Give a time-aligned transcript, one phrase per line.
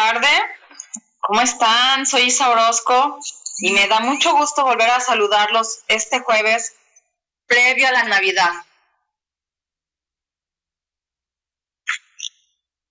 [0.00, 0.28] Tarde.
[1.20, 2.06] ¿Cómo están?
[2.06, 3.18] Soy Isa Orozco
[3.58, 6.74] y me da mucho gusto volver a saludarlos este jueves
[7.46, 8.50] previo a la Navidad.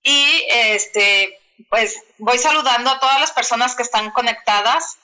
[0.03, 4.97] Y este, pues voy saludando a todas las personas que están conectadas.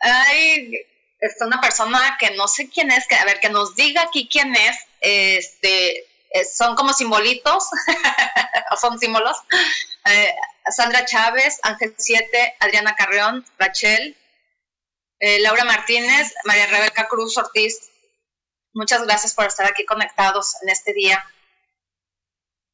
[0.00, 0.72] Hay
[1.20, 4.28] está una persona que no sé quién es, que a ver, que nos diga aquí
[4.28, 4.76] quién es.
[5.00, 6.09] Este,
[6.52, 7.68] son como simbolitos,
[8.70, 9.36] o son símbolos.
[10.06, 10.34] Eh,
[10.68, 14.16] Sandra Chávez, Ángel 7, Adriana Carreón, Rachel,
[15.18, 17.90] eh, Laura Martínez, María Rebeca Cruz Ortiz.
[18.72, 21.24] Muchas gracias por estar aquí conectados en este día.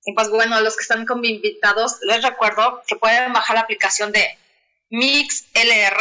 [0.04, 3.62] Y pues bueno, a los que están como invitados, les recuerdo que pueden bajar la
[3.62, 4.38] aplicación de
[4.90, 5.98] MixLR,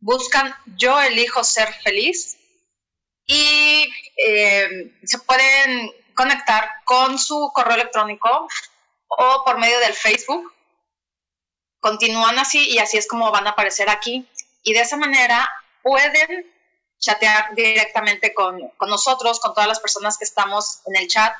[0.00, 2.36] buscan Yo elijo ser feliz
[3.24, 3.90] y
[5.04, 8.48] se pueden conectar con su correo electrónico
[9.06, 10.52] o por medio del Facebook.
[11.78, 14.28] Continúan así y así es como van a aparecer aquí.
[14.64, 15.48] Y de esa manera
[15.80, 16.52] pueden
[16.98, 21.32] chatear directamente con, nosotros, con todas las personas que estamos en el chat.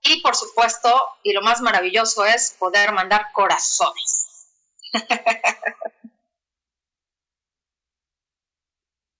[0.00, 4.48] Y por supuesto, y lo más maravilloso es poder mandar corazones.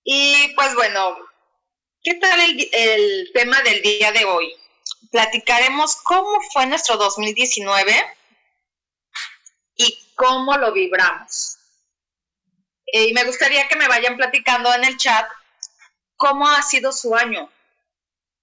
[0.05, 1.19] y pues bueno,
[2.03, 4.62] ¿qué tal el, el tema del día de hoy?
[5.13, 7.95] Platicaremos cómo fue nuestro 2019
[9.77, 11.59] y cómo lo vibramos.
[12.87, 15.29] Eh, y me gustaría que me vayan platicando en el chat
[16.17, 17.49] cómo ha sido su año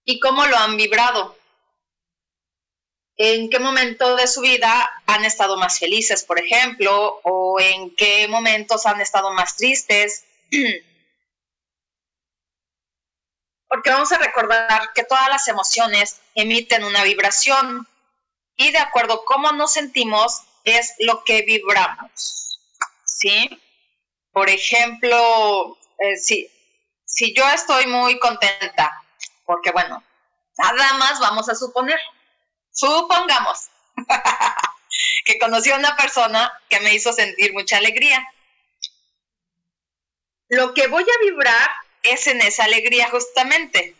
[0.05, 1.35] y cómo lo han vibrado.
[3.17, 7.19] ¿En qué momento de su vida han estado más felices, por ejemplo?
[7.23, 10.23] ¿O en qué momentos han estado más tristes?
[13.69, 17.87] porque vamos a recordar que todas las emociones emiten una vibración
[18.57, 22.59] y de acuerdo a cómo nos sentimos es lo que vibramos.
[23.05, 23.61] ¿Sí?
[24.31, 26.51] Por ejemplo, eh, si,
[27.05, 29.03] si yo estoy muy contenta,
[29.45, 30.03] porque bueno,
[30.57, 31.99] nada más vamos a suponer,
[32.71, 33.69] supongamos
[35.25, 38.27] que conocí a una persona que me hizo sentir mucha alegría.
[40.47, 41.69] Lo que voy a vibrar
[42.03, 43.95] es en esa alegría justamente.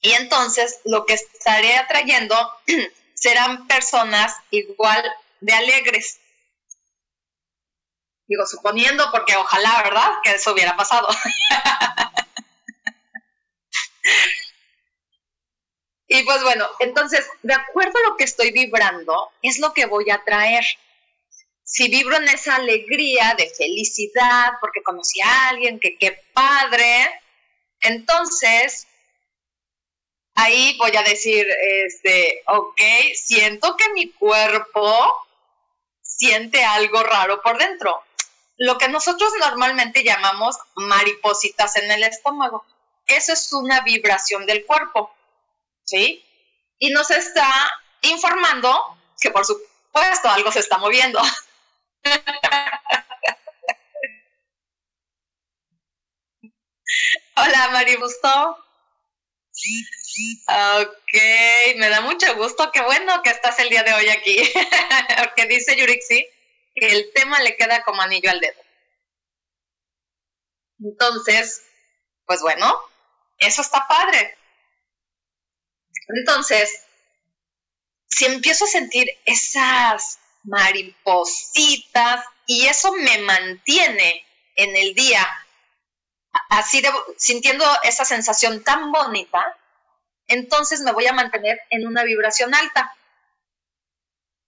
[0.00, 2.36] Y entonces lo que estaré atrayendo
[3.14, 5.02] serán personas igual
[5.40, 6.18] de alegres.
[8.26, 10.10] Digo, suponiendo, porque ojalá, ¿verdad?
[10.22, 11.08] Que eso hubiera pasado.
[16.08, 20.10] y pues bueno, entonces, de acuerdo a lo que estoy vibrando, es lo que voy
[20.10, 20.64] a traer
[21.72, 27.18] si vibro en esa alegría de felicidad porque conocí a alguien, que qué padre,
[27.80, 28.86] entonces
[30.34, 31.46] ahí voy a decir,
[31.86, 32.78] este, ok,
[33.14, 35.16] siento que mi cuerpo
[36.02, 38.02] siente algo raro por dentro.
[38.58, 42.66] Lo que nosotros normalmente llamamos maripositas en el estómago.
[43.06, 45.10] eso es una vibración del cuerpo,
[45.84, 46.22] ¿sí?
[46.78, 47.50] Y nos está
[48.02, 51.18] informando que por supuesto algo se está moviendo.
[57.36, 58.56] Hola, Mari Busto.
[60.48, 61.14] Ok,
[61.76, 62.70] me da mucho gusto.
[62.72, 64.36] Qué bueno que estás el día de hoy aquí.
[65.18, 66.26] Porque dice Yurixi
[66.74, 68.60] que el tema le queda como anillo al dedo.
[70.80, 71.62] Entonces,
[72.26, 72.76] pues bueno,
[73.38, 74.36] eso está padre.
[76.08, 76.84] Entonces,
[78.08, 85.26] si empiezo a sentir esas maripositas y eso me mantiene en el día
[86.48, 89.56] así de, sintiendo esa sensación tan bonita,
[90.26, 92.94] entonces me voy a mantener en una vibración alta.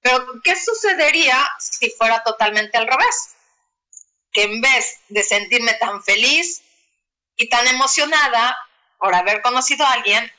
[0.00, 3.35] Pero, ¿qué sucedería si fuera totalmente al revés?
[4.32, 6.62] Que en vez de sentirme tan feliz
[7.37, 8.56] y tan emocionada
[8.99, 10.31] por haber conocido a alguien,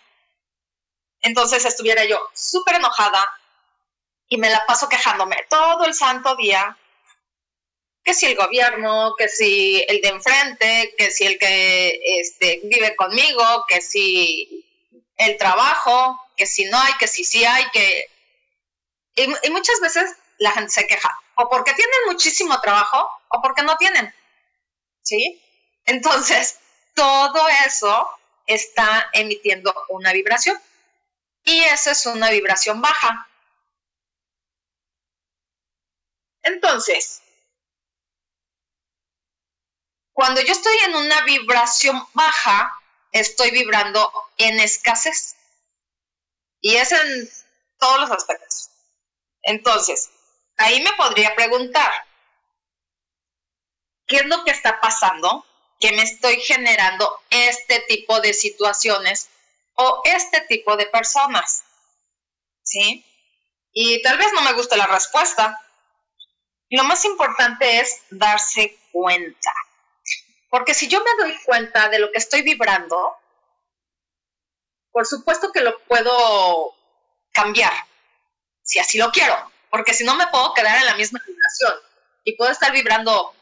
[1.22, 3.26] entonces estuviera yo súper enojada
[4.28, 6.78] y me la paso quejándome todo el santo día
[8.06, 12.96] que si el gobierno, que si el de enfrente, que si el que este, vive
[12.96, 14.64] conmigo, que si
[15.18, 18.06] el trabajo, que si no hay, que si sí hay, que...
[19.16, 23.76] Y, muchas veces la gente se queja, o porque tienen muchísimo trabajo, o porque no
[23.78, 24.14] tienen.
[25.02, 25.42] ¿Sí?
[25.86, 26.60] Entonces,
[26.94, 28.08] todo eso
[28.46, 30.62] está emitiendo una vibración.
[31.44, 33.28] Y esa es una vibración baja.
[36.46, 37.22] Entonces,
[40.14, 42.72] cuando yo estoy en una vibración baja,
[43.12, 45.36] estoy vibrando en escasez.
[46.62, 47.30] Y es en
[47.80, 48.70] todos los aspectos.
[49.42, 50.10] Entonces,
[50.58, 51.92] ahí me podría preguntar,
[54.08, 55.46] ¿qué es lo que está pasando?
[55.80, 59.30] Que me estoy generando este tipo de situaciones
[59.74, 61.64] o este tipo de personas.
[62.64, 63.04] ¿Sí?
[63.74, 65.62] Y tal vez no me guste la respuesta.
[66.70, 69.52] Lo más importante es darse cuenta.
[70.50, 73.18] Porque si yo me doy cuenta de lo que estoy vibrando,
[74.92, 76.74] por supuesto que lo puedo
[77.32, 77.74] cambiar,
[78.64, 79.36] si así lo quiero,
[79.70, 81.74] porque si no me puedo quedar en la misma vibración
[82.24, 83.34] y puedo estar vibrando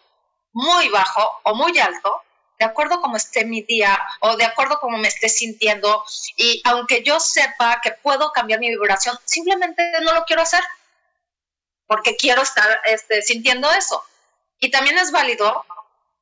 [0.51, 2.23] muy bajo o muy alto,
[2.57, 6.03] de acuerdo como esté mi día o de acuerdo como me esté sintiendo
[6.37, 10.61] y aunque yo sepa que puedo cambiar mi vibración, simplemente no lo quiero hacer
[11.87, 14.03] porque quiero estar este, sintiendo eso.
[14.59, 15.65] Y también es válido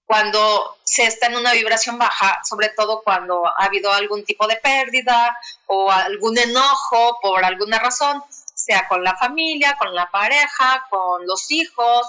[0.06, 4.58] cuando se está en una vibración baja, sobre todo cuando ha habido algún tipo de
[4.58, 5.38] pérdida
[5.68, 8.22] o algún enojo por alguna razón,
[8.54, 12.08] sea con la familia, con la pareja, con los hijos,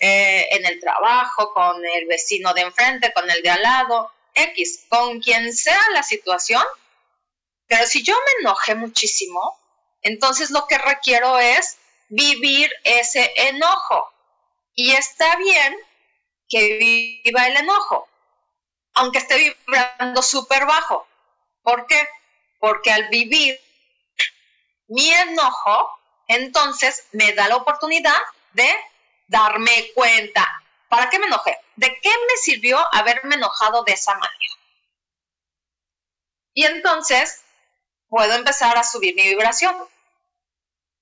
[0.00, 4.86] eh, en el trabajo, con el vecino de enfrente, con el de al lado, X,
[4.88, 6.64] con quien sea la situación.
[7.68, 9.56] Pero si yo me enojé muchísimo,
[10.02, 11.78] entonces lo que requiero es
[12.14, 14.12] vivir ese enojo.
[14.74, 15.76] Y está bien
[16.48, 18.08] que viva el enojo,
[18.94, 21.06] aunque esté vibrando súper bajo.
[21.62, 22.08] ¿Por qué?
[22.58, 23.60] Porque al vivir
[24.88, 28.20] mi enojo, entonces me da la oportunidad
[28.52, 28.68] de
[29.26, 30.46] darme cuenta.
[30.88, 31.58] ¿Para qué me enojé?
[31.76, 34.54] ¿De qué me sirvió haberme enojado de esa manera?
[36.52, 37.42] Y entonces
[38.08, 39.76] puedo empezar a subir mi vibración,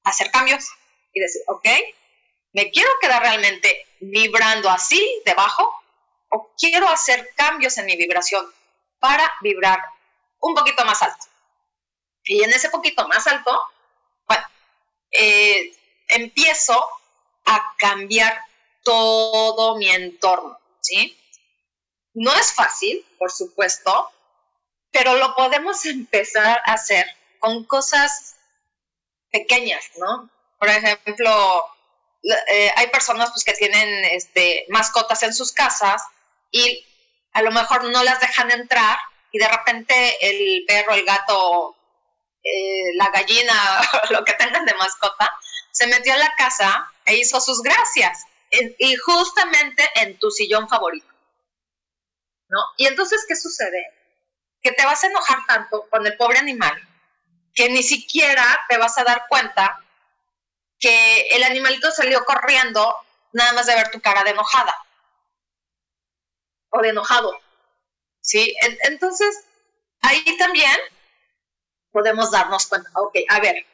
[0.05, 0.67] hacer cambios
[1.13, 1.67] y decir, ok,
[2.53, 5.83] ¿me quiero quedar realmente vibrando así debajo
[6.31, 8.45] o quiero hacer cambios en mi vibración
[8.99, 9.81] para vibrar
[10.41, 11.27] un poquito más alto.
[12.25, 13.61] Y en ese poquito más alto,
[14.27, 14.45] bueno,
[15.11, 15.77] eh,
[16.09, 16.85] empiezo
[17.47, 18.45] a cambiar
[18.83, 21.19] todo mi entorno, ¿sí?
[22.15, 24.11] No es fácil, por supuesto,
[24.91, 27.07] pero lo podemos empezar a hacer
[27.41, 28.37] con cosas
[29.31, 30.31] pequeñas, ¿no?
[30.63, 31.65] Por ejemplo,
[32.23, 36.01] eh, hay personas pues, que tienen este, mascotas en sus casas
[36.53, 36.87] y
[37.33, 38.97] a lo mejor no las dejan entrar
[39.33, 41.77] y de repente el perro, el gato,
[42.45, 43.53] eh, la gallina,
[44.11, 45.33] lo que tengan de mascota,
[45.73, 48.25] se metió a la casa e hizo sus gracias.
[48.79, 51.13] y justamente en tu sillón favorito.
[52.49, 52.59] ¿No?
[52.77, 53.85] Y entonces, ¿qué sucede?
[54.63, 56.81] Que te vas a enojar tanto con el pobre animal
[57.53, 59.83] que ni siquiera te vas a dar cuenta
[61.33, 62.95] el animalito salió corriendo
[63.33, 64.75] nada más de ver tu cara de enojada
[66.71, 67.33] o de enojado.
[68.21, 68.55] ¿Sí?
[68.85, 69.45] Entonces,
[70.01, 70.77] ahí también
[71.91, 73.67] podemos darnos cuenta, ok, a ver,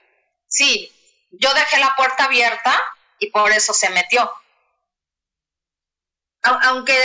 [0.47, 0.93] sí,
[1.31, 2.81] yo dejé la puerta abierta
[3.19, 4.31] y por eso se metió.
[6.43, 6.97] Aunque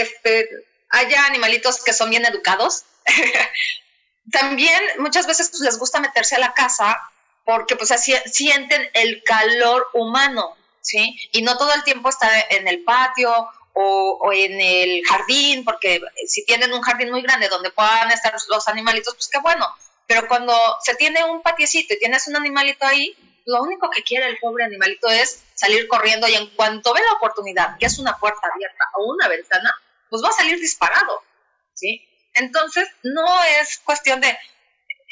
[0.00, 0.48] este,
[0.90, 2.84] haya animalitos que son bien educados,
[4.32, 7.11] también muchas veces les gusta meterse a la casa
[7.44, 11.16] porque pues así sienten el calor humano, ¿sí?
[11.32, 16.44] Y no todo el tiempo está en el patio o, en el jardín, porque si
[16.44, 19.66] tienen un jardín muy grande donde puedan estar los animalitos, pues qué bueno.
[20.06, 24.26] Pero cuando se tiene un patiecito y tienes un animalito ahí, lo único que quiere
[24.26, 28.18] el pobre animalito es salir corriendo y en cuanto ve la oportunidad, que es una
[28.18, 29.74] puerta abierta o una ventana,
[30.10, 31.22] pues va a salir disparado,
[31.74, 32.06] ¿sí?
[32.34, 34.36] Entonces, no es cuestión de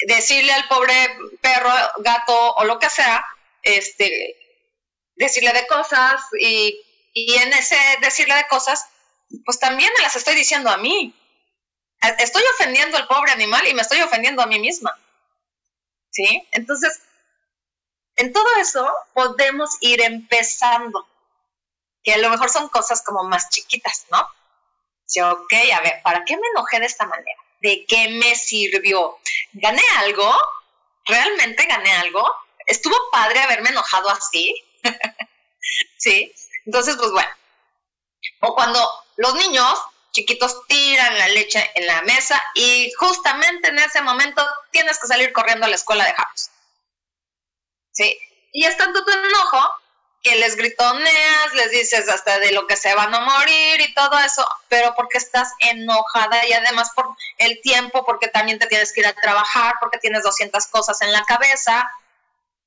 [0.07, 0.93] decirle al pobre
[1.41, 3.25] perro, gato o lo que sea,
[3.63, 4.35] este,
[5.15, 6.79] decirle de cosas y,
[7.13, 8.85] y en ese decirle de cosas,
[9.45, 11.15] pues también me las estoy diciendo a mí.
[12.17, 14.97] Estoy ofendiendo al pobre animal y me estoy ofendiendo a mí misma.
[16.09, 16.47] ¿Sí?
[16.51, 16.99] Entonces,
[18.15, 21.07] en todo eso podemos ir empezando,
[22.03, 24.27] que a lo mejor son cosas como más chiquitas, ¿no?
[25.05, 27.41] Sí, ok, a ver, ¿para qué me enojé de esta manera?
[27.61, 29.19] ¿De qué me sirvió?
[29.53, 30.33] ¿Gané algo?
[31.05, 32.23] ¿Realmente gané algo?
[32.65, 34.55] ¿Estuvo padre haberme enojado así?
[35.97, 36.33] sí,
[36.65, 37.29] entonces, pues bueno.
[38.41, 38.79] O cuando
[39.17, 39.77] los niños
[40.11, 45.31] chiquitos tiran la leche en la mesa y justamente en ese momento tienes que salir
[45.31, 46.49] corriendo a la escuela de House.
[47.91, 48.17] ¿Sí?
[48.51, 49.69] Y es tanto tu enojo
[50.21, 54.19] que les gritoneas, les dices hasta de lo que se van a morir y todo
[54.19, 59.01] eso, pero porque estás enojada y además por el tiempo, porque también te tienes que
[59.01, 61.91] ir a trabajar, porque tienes 200 cosas en la cabeza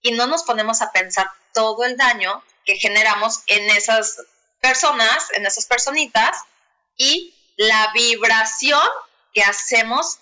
[0.02, 4.22] y no nos ponemos a pensar todo el daño que generamos en esas
[4.60, 6.38] personas, en esas personitas
[6.96, 8.82] y la vibración
[9.32, 10.18] que hacemos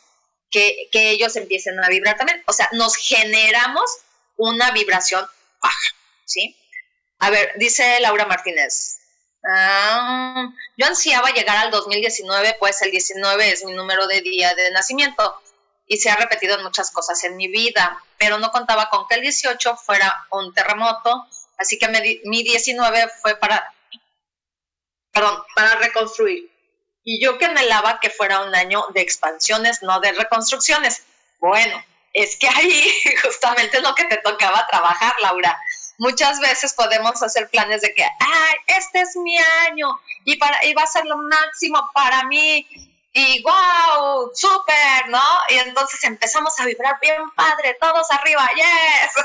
[0.51, 2.43] que, que ellos empiecen a vibrar también.
[2.47, 3.91] O sea, nos generamos
[4.37, 5.27] una vibración
[5.61, 5.89] baja,
[6.27, 6.59] ¿sí?
[7.23, 8.99] A ver, dice Laura Martínez.
[9.49, 14.73] Ah, yo ansiaba llegar al 2019, pues el 19 es mi número de día de
[14.73, 15.41] nacimiento
[15.87, 19.15] y se ha repetido en muchas cosas en mi vida, pero no contaba con que
[19.15, 21.87] el 18 fuera un terremoto, así que
[22.25, 23.73] mi 19 fue para,
[25.13, 26.51] perdón, para reconstruir.
[27.05, 31.05] Y yo que anhelaba que fuera un año de expansiones, no de reconstrucciones.
[31.39, 35.57] Bueno, es que ahí justamente es lo que te tocaba trabajar, Laura
[35.99, 39.89] muchas veces podemos hacer planes de que, ay, este es mi año
[40.25, 42.67] y, para, y va a ser lo máximo para mí
[43.15, 45.23] y wow, súper, ¿no?
[45.51, 49.25] Y entonces empezamos a vibrar bien padre, todos arriba, yes.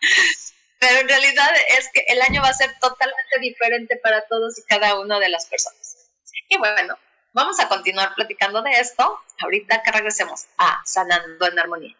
[0.78, 4.64] Pero en realidad es que el año va a ser totalmente diferente para todos y
[4.64, 5.96] cada una de las personas.
[6.48, 6.98] Y bueno,
[7.32, 11.96] vamos a continuar platicando de esto ahorita que regresemos a Sanando en Armonía.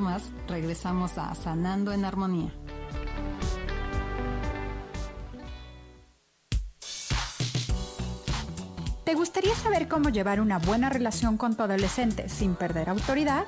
[0.00, 2.52] Más regresamos a Sanando en Armonía.
[9.04, 13.44] ¿Te gustaría saber cómo llevar una buena relación con tu adolescente sin perder autoridad?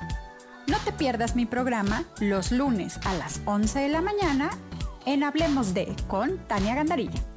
[0.67, 4.49] No te pierdas mi programa los lunes a las 11 de la mañana
[5.05, 7.36] en Hablemos de con Tania Gandarilla.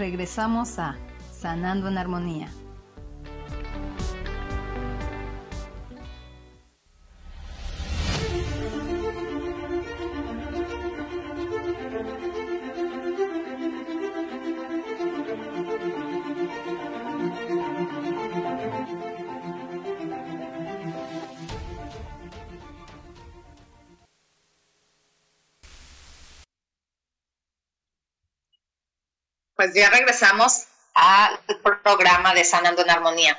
[0.00, 0.96] Regresamos a
[1.30, 2.48] Sanando en Armonía.
[29.60, 31.38] Pues ya regresamos al
[31.82, 33.38] programa de Sanando en Armonía.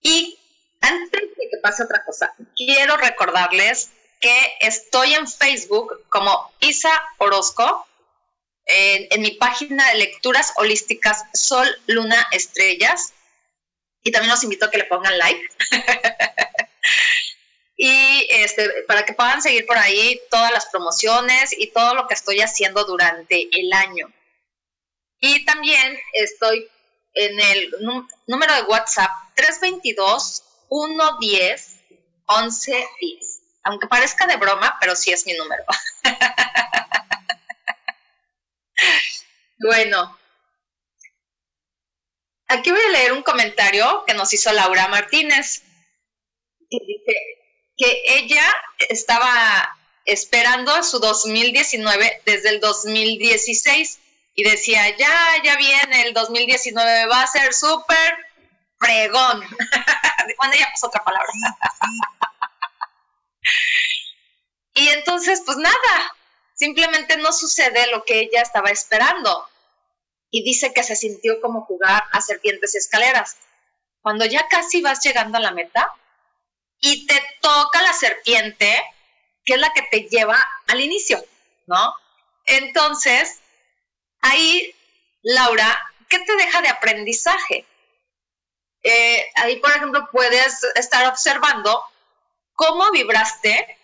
[0.00, 0.38] Y
[0.80, 3.90] antes de que pase otra cosa, quiero recordarles
[4.22, 7.86] que estoy en Facebook como Isa Orozco,
[8.64, 13.12] en, mi página de lecturas holísticas Sol, Luna, Estrellas.
[14.02, 15.46] Y también los invito a que le pongan like.
[17.76, 22.14] y este, para que puedan seguir por ahí todas las promociones y todo lo que
[22.14, 24.10] estoy haciendo durante el año.
[25.26, 26.68] Y también estoy
[27.14, 27.74] en el
[28.26, 29.10] número de WhatsApp
[30.68, 33.40] 322-110-1110.
[33.62, 35.64] Aunque parezca de broma, pero sí es mi número.
[39.60, 40.18] bueno,
[42.48, 45.62] aquí voy a leer un comentario que nos hizo Laura Martínez,
[46.68, 47.14] que dice
[47.78, 48.44] que ella
[48.90, 54.00] estaba esperando su 2019 desde el 2016
[54.34, 58.18] y decía, ya, ya viene el 2019, va a ser súper
[58.78, 59.40] fregón.
[60.38, 61.30] bueno, ya pasó otra palabra.
[64.74, 66.16] y entonces, pues nada,
[66.54, 69.48] simplemente no sucede lo que ella estaba esperando.
[70.30, 73.36] Y dice que se sintió como jugar a serpientes y escaleras.
[74.02, 75.92] Cuando ya casi vas llegando a la meta
[76.80, 78.82] y te toca la serpiente,
[79.44, 81.24] que es la que te lleva al inicio,
[81.66, 81.94] ¿no?
[82.46, 83.40] Entonces,
[84.24, 84.74] ahí,
[85.22, 87.66] Laura, ¿qué te deja de aprendizaje?
[88.82, 91.82] Eh, ahí, por ejemplo, puedes estar observando
[92.54, 93.78] cómo vibraste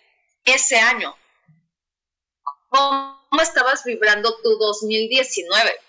[0.45, 1.15] ese año.
[2.69, 5.79] ¿Cómo estabas vibrando tu 2019?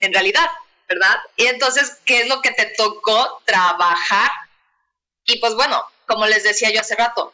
[0.00, 0.50] En realidad,
[0.88, 1.18] ¿verdad?
[1.36, 4.30] Y entonces, ¿qué es lo que te tocó trabajar?
[5.24, 7.32] Y pues bueno, como les decía yo hace rato,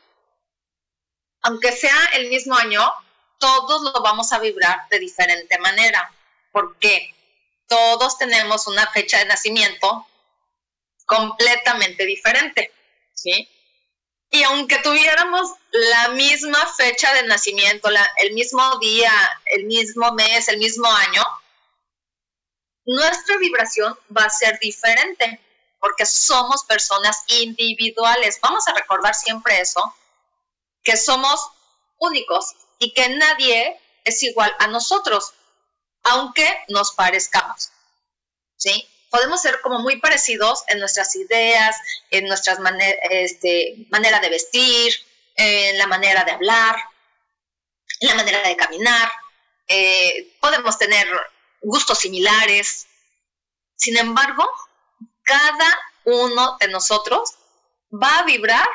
[1.42, 2.92] aunque sea el mismo año,
[3.38, 6.12] todos lo vamos a vibrar de diferente manera
[6.52, 7.14] porque
[7.66, 10.06] todos tenemos una fecha de nacimiento
[11.06, 12.72] completamente diferente,
[13.14, 13.48] ¿sí?
[14.30, 19.12] Y aunque tuviéramos la misma fecha de nacimiento, el mismo día,
[19.46, 21.24] el mismo mes, el mismo año,
[22.84, 25.40] nuestra vibración va a ser diferente
[25.80, 28.38] porque somos personas individuales.
[28.42, 29.94] Vamos a recordar siempre eso,
[30.82, 31.40] que somos
[31.98, 35.32] únicos y que nadie es igual a nosotros
[36.04, 37.70] aunque nos parezcamos.
[38.56, 38.88] ¿Sí?
[39.10, 41.76] Podemos ser como muy parecidos en nuestras ideas,
[42.10, 42.58] en nuestras
[43.10, 44.92] este, manera de vestir,
[45.36, 46.76] en la manera de hablar,
[48.00, 49.10] en la manera de caminar.
[49.66, 51.08] Eh, podemos tener
[51.62, 52.86] gustos similares.
[53.76, 54.44] Sin embargo,
[55.22, 57.34] cada uno de nosotros
[57.90, 58.68] va a vibrar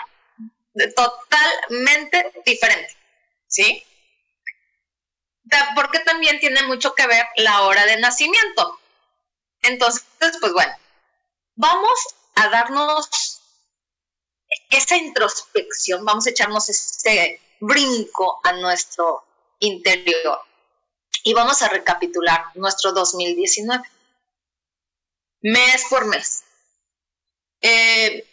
[0.96, 2.96] totalmente diferente.
[3.48, 3.86] ¿Sí?
[5.76, 8.80] porque también tiene mucho que ver la hora de nacimiento.
[9.64, 10.04] Entonces,
[10.40, 10.74] pues bueno,
[11.56, 12.00] vamos
[12.36, 13.42] a darnos
[14.70, 19.26] esa introspección, vamos a echarnos ese brinco a nuestro
[19.60, 20.40] interior
[21.24, 23.84] y vamos a recapitular nuestro 2019,
[25.42, 26.44] mes por mes.
[27.62, 28.28] Eh,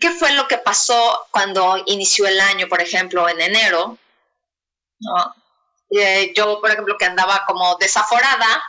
[0.00, 3.96] ¿Qué fue lo que pasó cuando inició el año, por ejemplo, en enero?
[4.98, 5.41] ¿no?
[5.94, 8.62] Eh, yo, por ejemplo, que andaba como desaforada,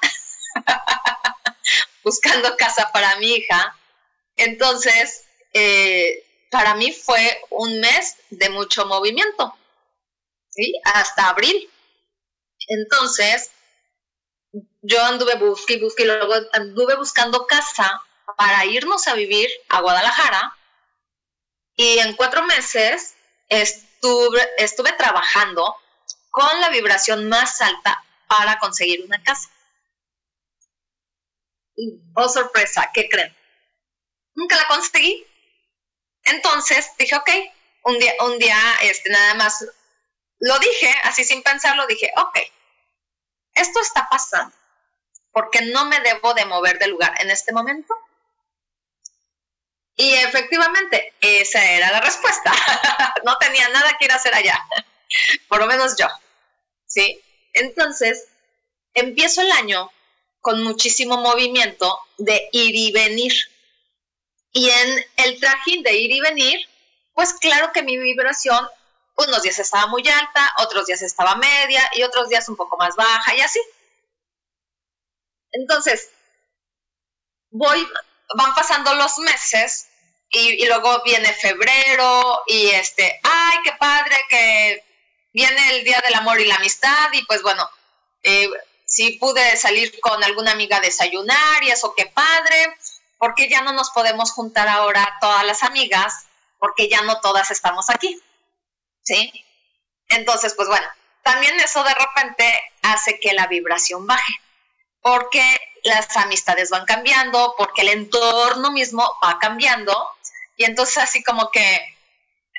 [2.03, 3.77] buscando casa para mi hija.
[4.35, 9.55] Entonces, eh, para mí fue un mes de mucho movimiento,
[10.49, 10.73] ¿sí?
[10.83, 11.69] Hasta abril.
[12.67, 13.51] Entonces,
[14.81, 18.01] yo anduve busque y y luego anduve buscando casa
[18.37, 20.55] para irnos a vivir a Guadalajara
[21.75, 23.15] y en cuatro meses
[23.49, 25.75] estuve, estuve trabajando
[26.33, 29.51] con la vibración más alta para conseguir una casa.
[32.15, 33.37] Oh sorpresa, ¿qué creen?
[34.33, 35.27] Nunca la conseguí.
[36.23, 37.29] Entonces dije, ok,
[37.83, 39.63] un día, un día, este, nada más
[40.39, 42.39] lo dije, así sin pensarlo, dije, ok,
[43.53, 44.55] esto está pasando,
[45.31, 47.95] porque no me debo de mover de lugar en este momento.
[49.95, 52.51] Y efectivamente, esa era la respuesta.
[53.23, 54.59] no tenía nada que ir a hacer allá,
[55.47, 56.07] por lo menos yo.
[56.93, 57.23] ¿Sí?
[57.53, 58.27] Entonces,
[58.93, 59.91] empiezo el año
[60.41, 63.33] con muchísimo movimiento de ir y venir.
[64.51, 66.59] Y en el trajín de ir y venir,
[67.13, 68.67] pues claro que mi vibración
[69.15, 72.95] unos días estaba muy alta, otros días estaba media y otros días un poco más
[72.95, 73.59] baja y así.
[75.51, 76.11] Entonces,
[77.49, 77.87] voy,
[78.35, 79.87] van pasando los meses
[80.29, 83.57] y, luego viene febrero y este, ay,
[85.33, 87.67] viene el Día del Amor y la Amistad y pues bueno,
[88.23, 88.49] eh,
[88.85, 92.75] si pude salir con alguna amiga a desayunar y eso, qué padre,
[93.17, 96.25] porque ya no nos podemos juntar ahora todas las amigas,
[96.59, 98.21] porque ya no todas estamos aquí.
[99.03, 99.31] ¿sí?
[100.09, 100.87] Entonces, pues bueno,
[101.21, 102.45] también eso de repente
[102.81, 104.33] hace que la vibración baje,
[105.01, 105.43] porque
[105.83, 110.09] las amistades van cambiando, porque el entorno mismo va cambiando,
[110.57, 111.92] y entonces así como que,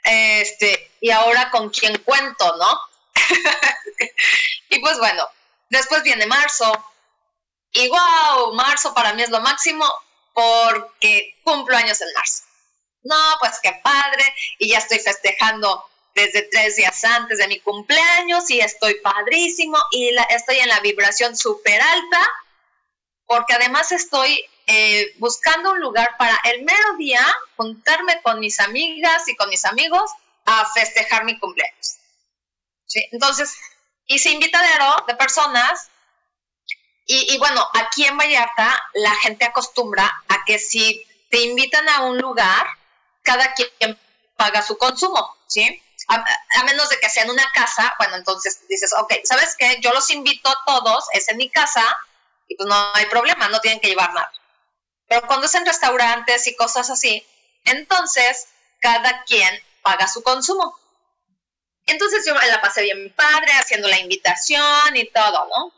[0.04, 2.80] este, y ahora con quién cuento, ¿no?
[4.70, 5.28] y pues bueno,
[5.70, 6.72] después viene marzo,
[7.72, 9.84] y wow, marzo para mí es lo máximo
[10.32, 12.44] porque cumplo años en marzo.
[13.02, 14.24] No, pues qué padre,
[14.58, 20.14] y ya estoy festejando desde tres días antes de mi cumpleaños y estoy padrísimo y
[20.30, 22.30] estoy en la vibración súper alta
[23.26, 27.24] porque además estoy eh, buscando un lugar para el mero día
[27.56, 30.10] juntarme con mis amigas y con mis amigos
[30.44, 31.96] a festejar mi cumpleaños.
[32.86, 33.06] ¿Sí?
[33.12, 33.54] Entonces,
[34.06, 35.88] hice invitadero de personas
[37.06, 42.02] y, y bueno, aquí en Vallarta la gente acostumbra a que si te invitan a
[42.02, 42.66] un lugar,
[43.22, 43.98] cada quien
[44.36, 45.82] paga su consumo, ¿sí?
[46.08, 49.78] a, menos de que sea en una casa, bueno, entonces dices, ok, ¿sabes qué?
[49.80, 51.82] Yo los invito a todos, es en mi casa,
[52.48, 54.32] y pues no hay problema, no tienen que llevar nada.
[55.08, 57.26] Pero cuando es en restaurantes y cosas así,
[57.64, 58.48] entonces
[58.80, 60.78] cada quien paga su consumo.
[61.86, 65.72] Entonces yo la pasé bien padre, haciendo la invitación y todo, ¿no?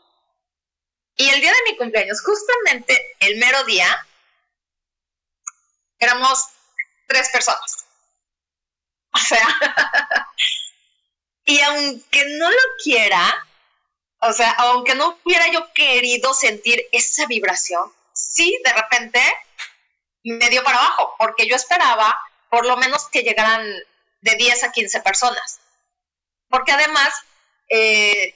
[1.17, 4.07] Y el día de mi cumpleaños, justamente el mero día,
[5.99, 6.47] éramos
[7.07, 7.85] tres personas.
[9.11, 9.47] O sea,
[11.45, 13.46] y aunque no lo quiera,
[14.19, 19.21] o sea, aunque no hubiera yo querido sentir esa vibración, sí, de repente
[20.23, 23.63] me dio para abajo, porque yo esperaba por lo menos que llegaran
[24.21, 25.59] de 10 a 15 personas.
[26.49, 27.13] Porque además,
[27.69, 28.33] eh,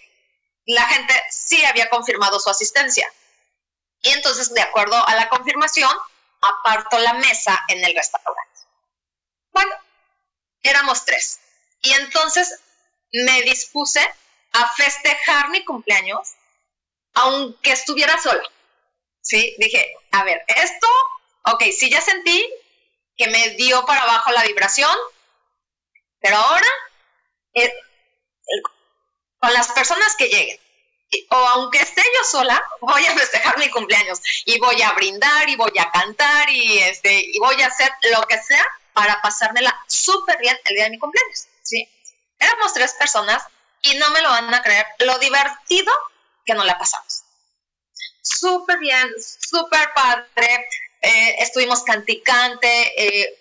[0.65, 3.12] la gente sí había confirmado su asistencia.
[4.02, 5.91] Y entonces, de acuerdo a la confirmación,
[6.41, 8.60] aparto la mesa en el restaurante.
[9.52, 9.76] Bueno,
[10.63, 11.39] éramos tres.
[11.82, 12.60] Y entonces
[13.12, 14.02] me dispuse
[14.54, 16.34] a festejar mi cumpleaños,
[17.14, 18.44] aunque estuviera sola.
[19.22, 19.56] ¿Sí?
[19.60, 20.88] Dije, a ver, esto,
[21.44, 22.44] ok, sí ya sentí
[23.16, 24.96] que me dio para abajo la vibración,
[26.20, 26.68] pero ahora,
[27.54, 27.72] eh,
[29.40, 30.60] con las personas que lleguen,
[31.30, 35.56] o aunque esté yo sola, voy a festejar mi cumpleaños y voy a brindar y
[35.56, 40.38] voy a cantar y este y voy a hacer lo que sea para pasármela súper
[40.40, 41.88] bien el día de mi cumpleaños, ¿sí?
[42.40, 43.44] Éramos tres personas
[43.82, 44.86] y no me lo van a creer.
[45.00, 45.91] Lo divertido
[46.46, 47.24] que nos la pasamos.
[48.22, 50.67] Súper bien, súper padre,
[51.02, 53.38] eh, estuvimos canticante, eh,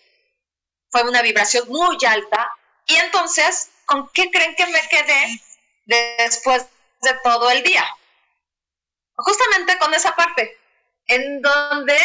[0.90, 2.50] fue una vibración muy alta.
[2.86, 5.40] Y entonces, ¿con qué creen que me quedé
[5.84, 6.66] después
[7.02, 7.84] de todo el día?
[9.14, 10.58] Justamente con esa parte,
[11.06, 11.98] en donde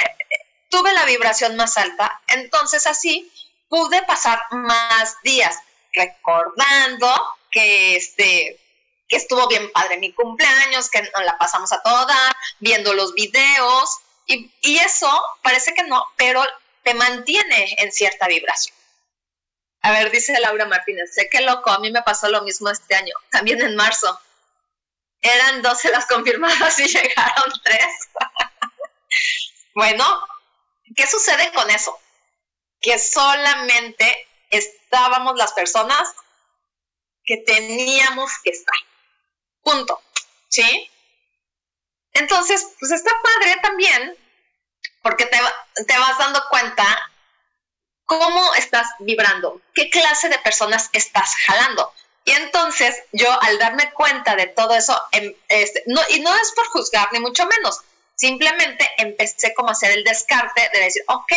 [0.70, 3.32] tuve la vibración más alta, entonces así
[3.70, 5.58] pude pasar más días
[5.96, 7.08] recordando
[7.52, 8.60] que este
[9.08, 12.18] que estuvo bien padre mi cumpleaños, que nos la pasamos a toda,
[12.60, 15.08] viendo los videos, y, y eso
[15.44, 16.44] parece que no, pero
[16.82, 18.76] te mantiene en cierta vibración.
[19.82, 22.96] A ver, dice Laura Martínez, sé que loco, a mí me pasó lo mismo este
[22.96, 24.20] año, también en marzo.
[25.22, 27.86] Eran 12 las confirmadas y llegaron 3.
[29.76, 30.28] bueno,
[30.96, 31.96] ¿qué sucede con eso?
[32.86, 34.28] que solamente
[34.58, 36.14] estábamos las personas
[37.24, 38.76] que teníamos que estar.
[39.62, 40.00] Punto.
[40.56, 40.90] ¿sí?
[42.14, 44.18] Entonces, pues está padre también,
[45.02, 45.38] porque te,
[45.86, 47.12] te vas dando cuenta
[48.06, 51.92] cómo estás vibrando, qué clase de personas estás jalando.
[52.24, 56.52] Y entonces yo al darme cuenta de todo eso, em, este, no, y no es
[56.54, 57.82] por juzgar ni mucho menos,
[58.16, 61.32] simplemente empecé como a hacer el descarte de decir, ok,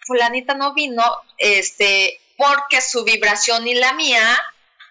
[0.00, 1.04] fulanita no vino,
[1.38, 4.42] este, porque su vibración y la mía,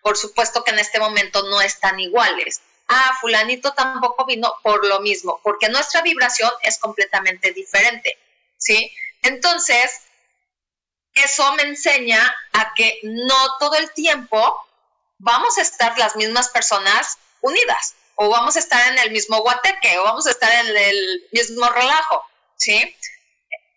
[0.01, 2.61] por supuesto que en este momento no están iguales.
[2.87, 8.17] Ah, fulanito tampoco vino por lo mismo, porque nuestra vibración es completamente diferente,
[8.57, 8.91] ¿sí?
[9.23, 10.01] Entonces,
[11.15, 12.19] eso me enseña
[12.53, 14.67] a que no todo el tiempo
[15.17, 19.97] vamos a estar las mismas personas unidas, o vamos a estar en el mismo guateque,
[19.97, 22.23] o vamos a estar en el mismo relajo,
[22.55, 22.95] ¿sí?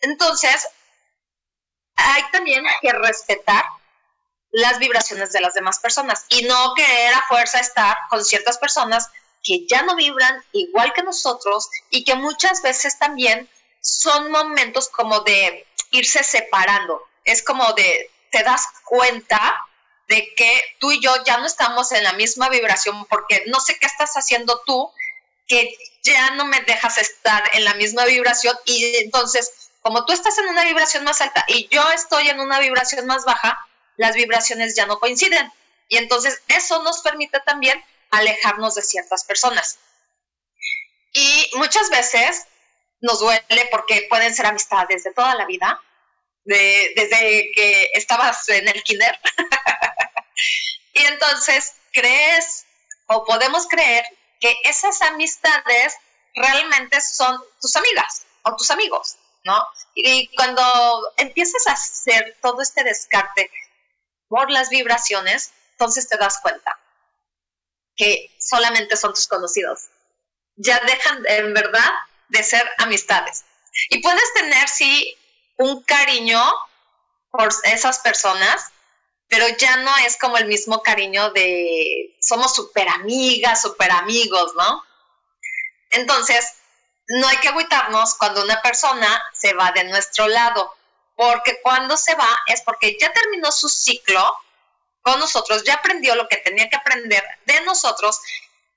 [0.00, 0.68] Entonces,
[1.98, 3.64] hay también que respetar
[4.50, 9.10] las vibraciones de las demás personas y no querer a fuerza estar con ciertas personas
[9.42, 13.48] que ya no vibran igual que nosotros y que muchas veces también
[13.80, 17.02] son momentos como de irse separando.
[17.24, 19.64] Es como de, te das cuenta
[20.08, 23.78] de que tú y yo ya no estamos en la misma vibración porque no sé
[23.78, 24.90] qué estás haciendo tú,
[25.46, 30.36] que ya no me dejas estar en la misma vibración y entonces, como tú estás
[30.38, 34.74] en una vibración más alta y yo estoy en una vibración más baja, las vibraciones
[34.74, 35.52] ya no coinciden.
[35.88, 39.78] Y entonces eso nos permite también alejarnos de ciertas personas.
[41.12, 42.46] Y muchas veces
[43.00, 45.80] nos duele porque pueden ser amistades de toda la vida,
[46.44, 49.18] desde que estabas en el kinder.
[50.94, 52.66] y entonces crees
[53.06, 54.04] o podemos creer
[54.40, 55.94] que esas amistades
[56.34, 59.66] realmente son tus amigas o tus amigos, ¿no?
[59.94, 60.62] Y cuando
[61.16, 63.50] empiezas a hacer todo este descarte
[64.28, 66.78] por las vibraciones, entonces te das cuenta
[67.96, 69.88] que solamente son tus conocidos.
[70.56, 71.90] Ya dejan en verdad
[72.28, 73.44] de ser amistades.
[73.90, 75.16] Y puedes tener, sí,
[75.56, 76.42] un cariño
[77.30, 78.64] por esas personas,
[79.28, 84.82] pero ya no es como el mismo cariño de somos súper amigas, súper amigos, ¿no?
[85.90, 86.54] Entonces,
[87.08, 90.74] no hay que agüitarnos cuando una persona se va de nuestro lado,
[91.16, 94.36] porque cuando se va es porque ya terminó su ciclo
[95.02, 98.20] con nosotros, ya aprendió lo que tenía que aprender de nosotros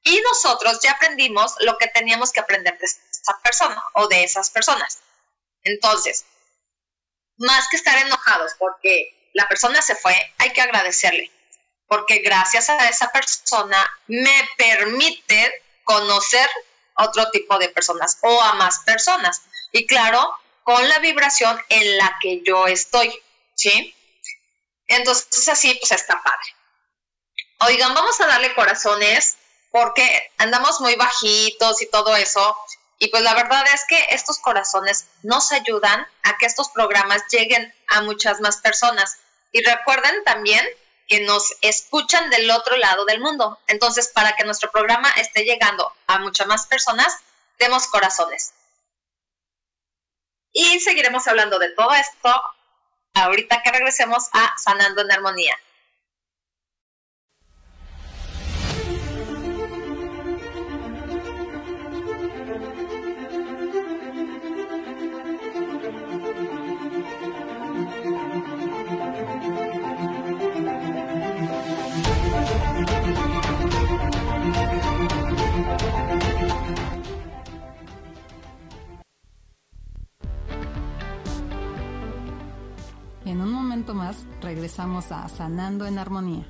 [0.04, 4.50] y nosotros ya aprendimos lo que teníamos que aprender de esa persona o de esas
[4.50, 5.00] personas.
[5.64, 6.26] Entonces,
[7.38, 11.32] más que estar enojados porque la persona se fue, hay que agradecerle,
[11.88, 16.50] porque gracias a esa persona me permite conocer
[17.02, 19.42] otro tipo de personas o a más personas.
[19.72, 23.12] Y claro, con la vibración en la que yo estoy,
[23.56, 23.96] ¿sí?
[24.88, 26.56] Entonces así, pues está padre.
[27.62, 29.38] Oigan, vamos a darle corazones
[29.72, 32.56] porque andamos muy bajitos y todo eso.
[33.00, 37.74] Y pues la verdad es que estos corazones nos ayudan a que estos programas lleguen
[37.88, 39.18] a muchas más personas.
[39.52, 40.66] Y recuerden también
[41.12, 43.60] que nos escuchan del otro lado del mundo.
[43.68, 47.14] Entonces, para que nuestro programa esté llegando a muchas más personas,
[47.60, 48.54] demos corazones.
[50.54, 52.34] Y seguiremos hablando de todo esto
[53.14, 55.60] ahorita que regresemos a Sanando en Armonía.
[83.42, 86.46] En un momento más regresamos a Sanando en Armonía.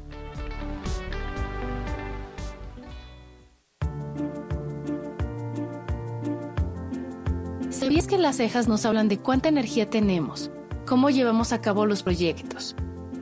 [7.70, 10.52] ¿Sabías que las cejas nos hablan de cuánta energía tenemos,
[10.86, 12.76] cómo llevamos a cabo los proyectos,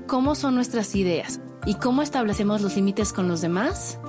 [0.07, 3.99] cómo son nuestras ideas y cómo establecemos los límites con los demás?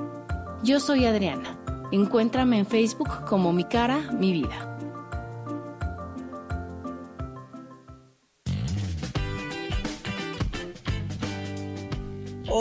[0.64, 1.58] Yo soy Adriana.
[1.92, 4.69] Encuéntrame en Facebook como Mi Cara, Mi Vida.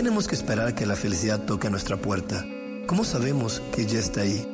[0.00, 2.42] Tenemos que esperar a que la felicidad toque a nuestra puerta?
[2.86, 4.48] ¿Cómo sabemos que ya está ahí?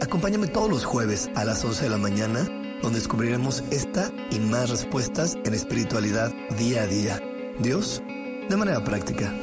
[0.00, 2.44] Acompáñame todos los jueves a las 11 de la mañana,
[2.82, 7.20] donde descubriremos esta y más respuestas en espiritualidad día a día.
[7.58, 8.00] Dios,
[8.48, 9.34] de manera práctica.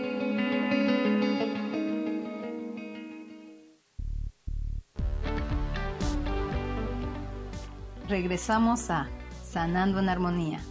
[8.07, 9.07] regresamos a
[9.43, 10.61] Sanando en Armonía.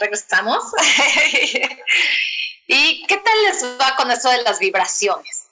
[0.00, 0.64] Regresamos.
[2.66, 5.46] ¿Y qué tal les va con eso de las vibraciones?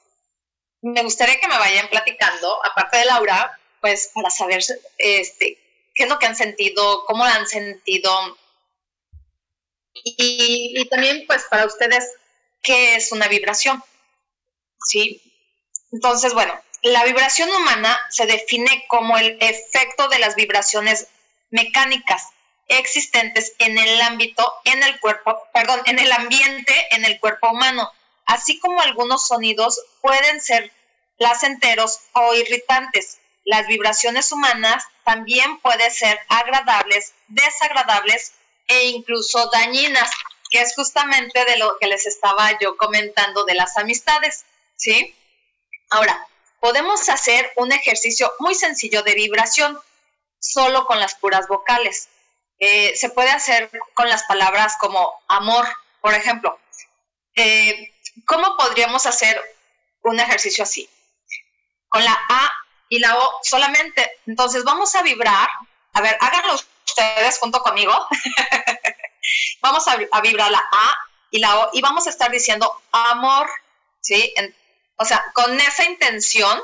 [0.80, 4.62] Me gustaría que me vayan platicando, aparte de Laura, pues para saber
[4.98, 5.58] este,
[5.94, 8.38] qué es lo que han sentido, cómo lo han sentido.
[9.92, 12.08] Y, y también, pues para ustedes,
[12.62, 13.82] ¿qué es una vibración?
[14.87, 15.20] ¿Sí?
[15.90, 21.08] Entonces, bueno, la vibración humana se define como el efecto de las vibraciones
[21.50, 22.28] mecánicas
[22.68, 27.90] existentes en el ámbito, en el cuerpo, perdón, en el ambiente, en el cuerpo humano,
[28.26, 30.72] así como algunos sonidos pueden ser
[31.16, 33.18] placenteros o irritantes.
[33.44, 38.33] Las vibraciones humanas también pueden ser agradables, desagradables
[38.68, 40.11] e incluso dañinas,
[40.50, 44.44] que es justamente de lo que les estaba yo comentando de las amistades,
[44.76, 45.14] ¿sí?
[45.90, 46.26] Ahora,
[46.61, 49.78] podemos hacer un ejercicio muy sencillo de vibración
[50.38, 52.09] solo con las puras vocales.
[52.58, 55.66] Eh, se puede hacer con las palabras como amor,
[56.00, 56.58] por ejemplo.
[57.34, 57.94] Eh,
[58.26, 59.40] ¿Cómo podríamos hacer
[60.02, 60.88] un ejercicio así?
[61.88, 62.50] Con la A
[62.88, 64.18] y la O solamente.
[64.26, 65.48] Entonces vamos a vibrar.
[65.92, 67.92] A ver, háganlo ustedes junto conmigo.
[69.60, 70.96] vamos a, vibrar la A
[71.30, 73.48] y la O y vamos a estar diciendo amor,
[74.00, 74.34] ¿sí?
[74.96, 76.60] o sea, con esa intención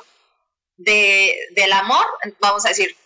[0.77, 2.07] de, del amor,
[2.41, 2.97] vamos a decir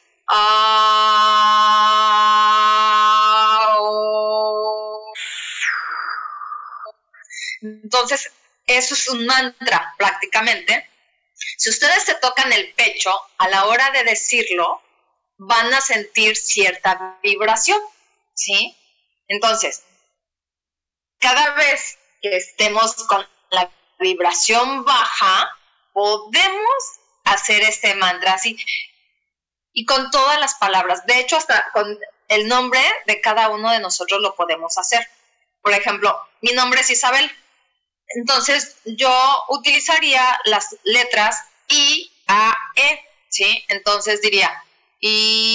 [7.62, 8.30] entonces,
[8.66, 10.88] eso es un mantra prácticamente.
[11.56, 14.82] Si ustedes se tocan el pecho, a la hora de decirlo,
[15.38, 17.80] van a sentir cierta vibración,
[18.34, 18.76] ¿sí?
[19.28, 19.82] Entonces,
[21.18, 25.50] cada vez que estemos con la vibración baja,
[25.92, 28.56] podemos hacer este mantra así
[29.72, 31.06] y con todas las palabras.
[31.06, 35.06] De hecho, hasta con el nombre de cada uno de nosotros lo podemos hacer.
[35.62, 37.30] Por ejemplo, mi nombre es Isabel.
[38.08, 43.64] Entonces, yo utilizaría las letras I, A, E, ¿sí?
[43.68, 44.64] Entonces diría
[45.00, 45.54] I,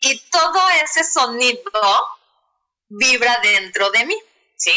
[0.00, 1.62] Y todo ese sonido
[2.88, 4.16] vibra dentro de mí,
[4.56, 4.72] ¿sí?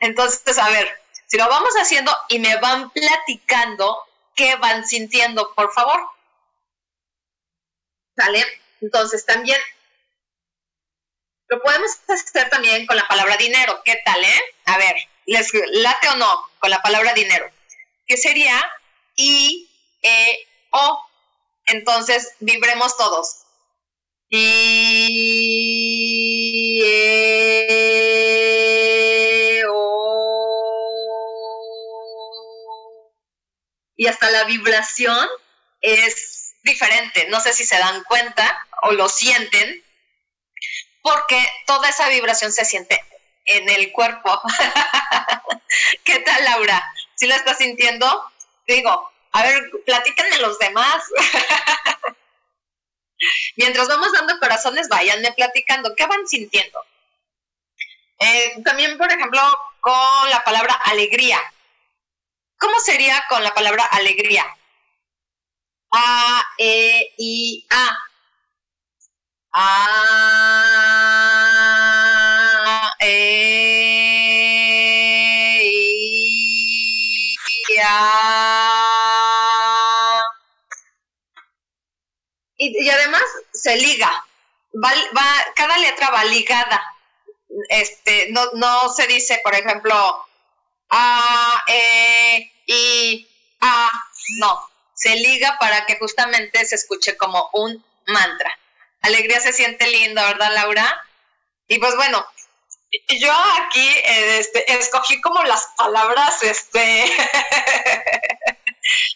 [0.00, 0.88] Entonces, a ver,
[1.26, 3.98] si lo vamos haciendo y me van platicando
[4.34, 6.00] qué van sintiendo, por favor.
[8.16, 8.44] ¿Sale?
[8.80, 9.60] Entonces también
[11.48, 13.82] lo podemos hacer también con la palabra dinero.
[13.84, 14.42] ¿Qué tal, eh?
[14.66, 14.94] A ver,
[15.26, 17.50] ¿les late o no con la palabra dinero?
[18.06, 18.54] ¿Qué sería
[19.16, 19.68] I,
[20.02, 21.04] E, O.
[21.66, 23.42] Entonces, vibremos todos.
[24.30, 25.18] I,
[26.84, 28.02] E,
[29.68, 30.08] O.
[33.96, 35.28] y hasta la vibración
[35.80, 37.26] es diferente.
[37.28, 39.82] No sé si se dan cuenta o lo sienten,
[41.08, 43.02] porque toda esa vibración se siente
[43.46, 44.40] en el cuerpo.
[46.04, 46.92] ¿Qué tal, Laura?
[47.14, 48.30] ¿Sí lo estás sintiendo?
[48.66, 51.02] Digo, a ver, platíquenme los demás.
[53.56, 55.94] Mientras vamos dando corazones, váyanme platicando.
[55.96, 56.84] ¿Qué van sintiendo?
[58.18, 59.40] Eh, también, por ejemplo,
[59.80, 61.40] con la palabra alegría.
[62.58, 64.44] ¿Cómo sería con la palabra alegría?
[65.90, 68.07] A, E, I, A.
[69.52, 70.58] A,
[73.00, 73.08] E,
[77.68, 78.98] I, A.
[82.56, 83.22] Y, además
[83.52, 84.24] se liga.
[84.84, 84.92] Va,
[85.54, 86.82] cada letra va ligada.
[87.70, 89.94] Este, no, no se dice, por ejemplo,
[90.90, 93.28] A, E, I,
[93.60, 93.90] A.
[94.38, 98.57] No, se liga para que justamente se escuche como un mantra.
[99.00, 101.04] Alegría se siente lindo, ¿verdad, Laura?
[101.66, 102.24] Y pues bueno,
[103.20, 107.04] yo aquí este, escogí como las palabras este,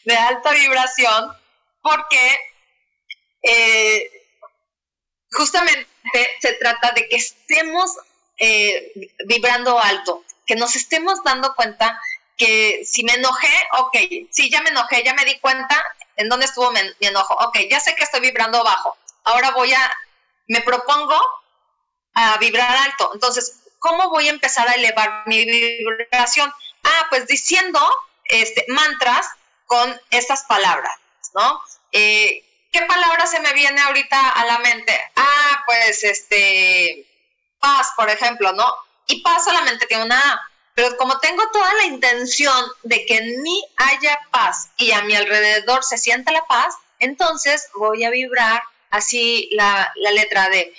[0.04, 1.36] de alta vibración
[1.80, 2.38] porque
[3.42, 4.10] eh,
[5.32, 5.88] justamente
[6.40, 7.90] se trata de que estemos
[8.38, 8.92] eh,
[9.26, 12.00] vibrando alto, que nos estemos dando cuenta
[12.36, 13.96] que si me enojé, ok,
[14.30, 15.82] sí, ya me enojé, ya me di cuenta
[16.16, 19.96] en dónde estuvo mi, enojo, ok, ya sé que estoy vibrando bajo, ahora voy a,
[20.48, 21.18] me propongo
[22.14, 26.52] a vibrar alto, entonces, ¿cómo voy a empezar a elevar mi vibración?
[26.84, 27.80] Ah, pues diciendo
[28.24, 29.28] este, mantras
[29.66, 30.94] con estas palabras,
[31.34, 31.60] ¿no?
[31.92, 34.98] Eh, ¿Qué palabra se me viene ahorita a la mente?
[35.16, 37.06] Ah, pues este,
[37.60, 38.74] paz, por ejemplo, ¿no?
[39.06, 43.42] Y paz solamente tiene una A pero como tengo toda la intención de que en
[43.42, 48.62] mí haya paz y a mi alrededor se sienta la paz, entonces voy a vibrar
[48.92, 50.72] así la, letra de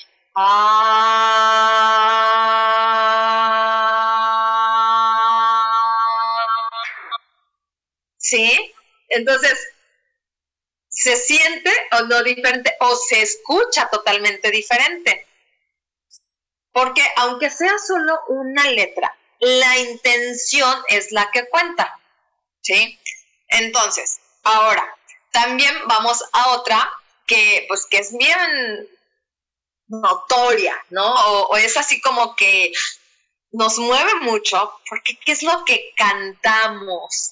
[8.17, 8.73] ¿Sí?
[9.09, 9.59] Entonces,
[10.89, 15.27] se siente o no diferente o se escucha totalmente diferente.
[16.71, 21.99] Porque aunque sea solo una letra, la intención es la que cuenta.
[22.61, 22.99] ¿Sí?
[23.49, 24.97] Entonces, ahora,
[25.31, 26.89] también vamos a otra
[27.25, 28.89] que, pues, que es bien
[29.87, 31.13] notoria, ¿no?
[31.47, 32.71] O, es así como que
[33.51, 37.31] nos mueve mucho, porque ¿qué es lo que cantamos?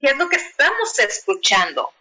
[0.00, 1.92] ¿Qué es lo que estamos escuchando?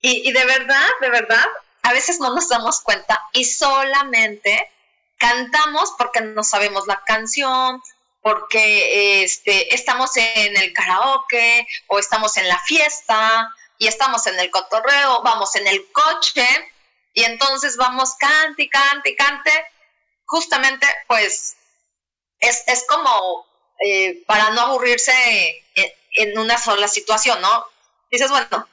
[0.00, 1.46] Y, y de verdad, de verdad,
[1.82, 4.70] a veces no nos damos cuenta y solamente
[5.16, 7.80] cantamos porque no sabemos la canción,
[8.22, 13.48] porque este, estamos en el karaoke o estamos en la fiesta
[13.82, 16.46] y estamos en el cotorreo, vamos en el coche
[17.14, 19.50] y entonces vamos cante cante cante.
[20.24, 21.56] Justamente, pues,
[22.38, 23.44] es, como
[23.84, 27.66] eh, para no aburrirse en, en una sola situación, ¿no?
[28.08, 28.68] Dices, bueno,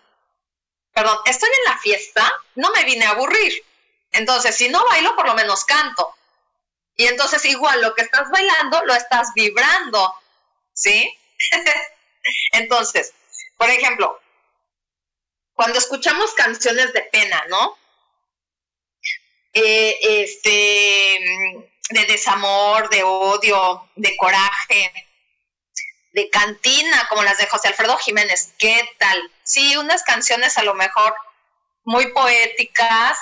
[0.94, 3.66] perdón, estoy en la fiesta, no me vine a aburrir.
[4.12, 6.14] Entonces, si no bailo, por lo menos canto.
[6.96, 10.14] Y entonces igual lo que estás bailando lo estás vibrando,
[10.72, 11.18] ¿sí?
[12.52, 13.12] entonces,
[13.58, 14.22] por ejemplo,
[15.60, 17.78] cuando escuchamos canciones de pena, ¿no?
[19.52, 21.20] Eh, este,
[21.90, 24.94] de desamor, de odio, de coraje,
[26.14, 29.22] de cantina, como las de José Alfredo Jiménez, ¿qué tal?
[29.44, 31.14] Sí, unas canciones a lo mejor
[31.84, 33.18] muy poéticas,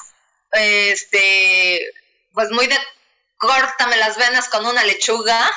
[0.51, 1.91] este,
[2.33, 2.77] pues muy de
[3.37, 5.51] córtame las venas con una lechuga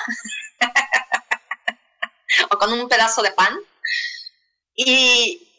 [2.50, 3.54] o con un pedazo de pan.
[4.74, 5.49] Y,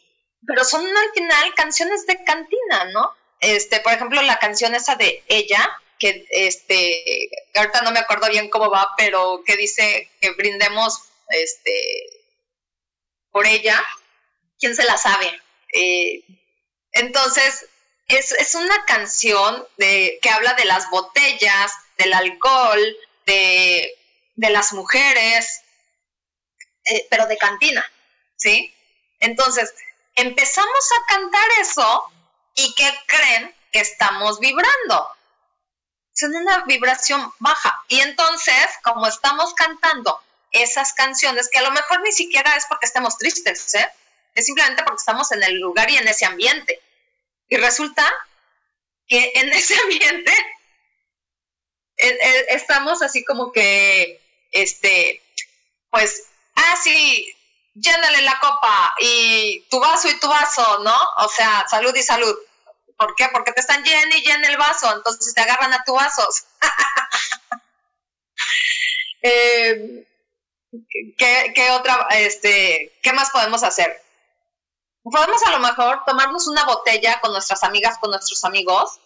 [0.46, 3.14] pero son al final canciones de cantina, ¿no?
[3.40, 5.68] Este, por ejemplo, la canción esa de ella,
[5.98, 12.22] que este, ahorita no me acuerdo bien cómo va, pero que dice que brindemos este
[13.30, 13.82] por ella,
[14.58, 15.40] ¿quién se la sabe?
[15.72, 16.22] Eh,
[16.92, 17.66] entonces,
[18.08, 23.96] es, es, una canción de, que habla de las botellas, del alcohol, de,
[24.36, 25.62] las mujeres,
[26.84, 27.90] eh, pero de cantina,
[28.36, 28.74] ¿sí?
[29.20, 29.72] Entonces,
[30.22, 32.12] empezamos a cantar eso
[32.54, 33.54] y ¿qué creen?
[33.70, 35.08] Que estamos vibrando.
[36.14, 37.84] Es una vibración baja.
[37.88, 40.20] Y entonces, como estamos cantando
[40.52, 43.88] esas canciones, que a lo mejor ni siquiera es porque estemos tristes, ¿eh?
[44.34, 46.80] es simplemente porque estamos en el lugar y en ese ambiente.
[47.48, 48.10] Y resulta
[49.08, 50.32] que en ese ambiente
[52.48, 54.20] estamos así como que,
[54.50, 55.22] este,
[55.90, 57.34] pues, ah, sí,
[57.74, 60.96] llénale la copa y tu vaso y tu vaso, ¿no?
[61.18, 62.34] O sea, salud y salud.
[62.96, 63.28] ¿Por qué?
[63.32, 66.44] Porque te están lleno y lleno el vaso, entonces te agarran a tu vasos.
[69.24, 70.04] Eh,
[71.16, 74.02] ¿Qué, otra, este, qué más podemos hacer?
[75.04, 78.98] Podemos a lo mejor tomarnos una botella con nuestras amigas, con nuestros amigos,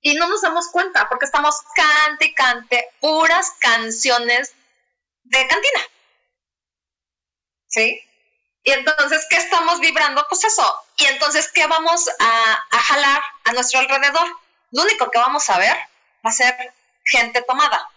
[0.00, 4.52] y no nos damos cuenta porque estamos cante y cante puras canciones
[5.24, 5.80] de cantina.
[7.74, 8.00] ¿Sí?
[8.62, 10.24] Y entonces, ¿qué estamos vibrando?
[10.28, 10.84] Pues eso.
[10.96, 14.26] Y entonces, ¿qué vamos a, a jalar a nuestro alrededor?
[14.70, 15.76] Lo único que vamos a ver
[16.24, 16.72] va a ser
[17.04, 17.90] gente tomada.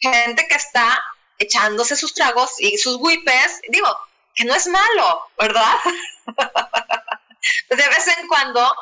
[0.00, 1.02] Gente que está
[1.38, 3.60] echándose sus tragos y sus whippes.
[3.68, 3.88] Digo,
[4.34, 5.76] que no es malo, ¿verdad?
[7.70, 8.74] de vez en cuando,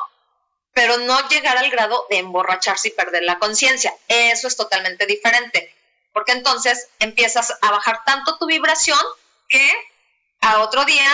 [0.73, 3.93] pero no llegar al grado de emborracharse y perder la conciencia.
[4.07, 5.73] Eso es totalmente diferente,
[6.13, 8.99] porque entonces empiezas a bajar tanto tu vibración
[9.47, 9.71] que
[10.45, 11.11] a otro día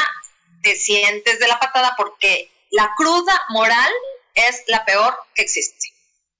[0.61, 3.91] te sientes de la patada porque la cruda moral
[4.34, 5.88] es la peor que existe.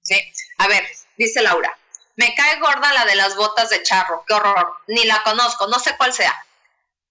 [0.02, 0.20] ¿sí?
[0.58, 0.86] A ver,
[1.16, 1.76] dice Laura,
[2.16, 5.78] me cae gorda la de las botas de charro, qué horror, ni la conozco, no
[5.78, 6.34] sé cuál sea.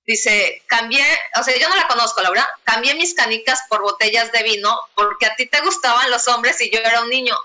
[0.06, 1.06] Dice, cambié,
[1.40, 5.26] o sea, yo no la conozco, Laura, cambié mis canicas por botellas de vino porque
[5.26, 7.36] a ti te gustaban los hombres y yo era un niño.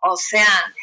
[0.00, 0.74] O sea,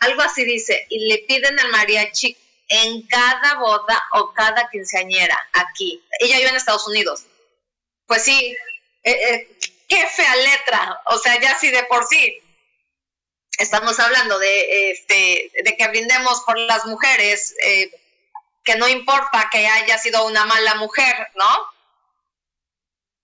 [0.00, 2.36] algo así dice, y le piden al mariachi
[2.68, 6.02] en cada boda o cada quinceañera aquí.
[6.20, 7.24] Ella vive en Estados Unidos.
[8.06, 8.56] Pues sí,
[9.02, 9.58] eh, eh,
[9.88, 12.42] qué fea letra, o sea, ya sí de por sí.
[13.58, 17.54] Estamos hablando de, este, de que brindemos por las mujeres.
[17.62, 17.90] Eh,
[18.68, 21.72] que no importa que haya sido una mala mujer, ¿no?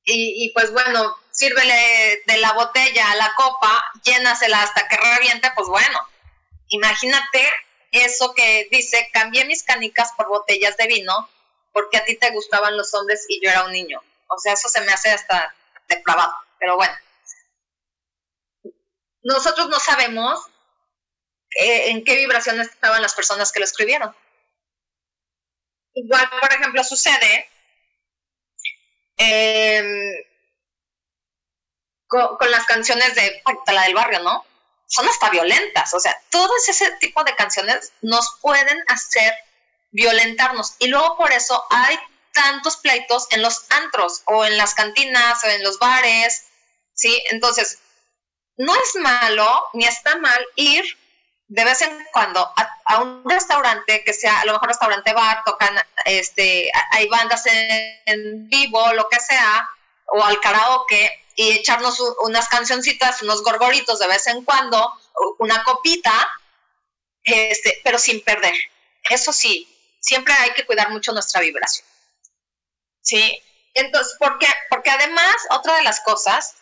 [0.07, 5.69] Y, pues bueno, sírvele de la botella a la copa, llénasela hasta que reviente, pues
[5.69, 5.99] bueno,
[6.69, 7.47] imagínate
[7.95, 11.29] eso que dice, cambié mis canicas por botellas de vino
[11.73, 14.01] porque a ti te gustaban los hombres y yo era un niño.
[14.29, 15.55] O sea, eso se me hace hasta
[15.89, 16.95] depravado, pero bueno.
[19.23, 20.41] Nosotros no sabemos
[21.59, 24.15] eh, en qué vibraciones estaban las personas que lo escribieron.
[25.95, 27.49] Igual, por ejemplo, sucede
[29.17, 30.13] em,
[32.07, 33.43] con, las canciones de
[33.73, 34.45] la del barrio, ¿no?
[34.95, 39.35] Son hasta violentas, o sea, todo ese tipo de canciones nos pueden hacer
[39.91, 41.99] violentarnos y luego por eso hay
[42.33, 46.45] tantos pleitos en los antros o en las cantinas o en los bares,
[46.93, 47.25] ¿sí?
[47.31, 47.81] Entonces,
[48.57, 50.85] no es malo ni está mal ir
[51.49, 52.53] de vez en cuando
[52.85, 58.49] a, un restaurante que sea a lo mejor restaurante bar tocan este hay bandas en,
[58.49, 59.69] vivo lo que sea
[60.07, 64.93] o al karaoke y echarnos unas cancioncitas unos gorgoritos de vez en cuando
[65.39, 66.31] una copita
[67.23, 68.55] este pero sin perder
[69.03, 69.69] eso sí
[70.01, 71.87] siempre hay que cuidar mucho nuestra vibración
[73.01, 73.43] sí
[73.75, 74.49] entonces ¿por qué?
[74.71, 76.57] porque además otra de las cosas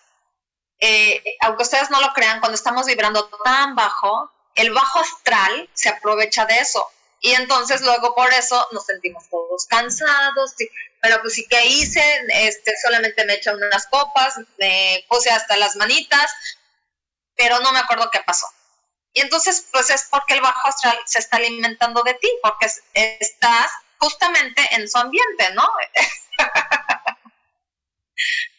[0.78, 5.88] eh, aunque ustedes no lo crean cuando estamos vibrando tan bajo el bajo astral se
[5.88, 6.86] aprovecha de eso.
[7.20, 10.54] Y entonces luego por eso nos sentimos todos cansados,
[11.02, 15.74] pero pues sí que hice, este, solamente me eché unas copas, me puse hasta las
[15.74, 16.32] manitas,
[17.34, 18.46] pero no me acuerdo qué pasó.
[19.12, 23.70] Y entonces pues es porque el bajo astral se está alimentando de ti, porque estás
[23.98, 25.68] justamente en su ambiente, ¿no?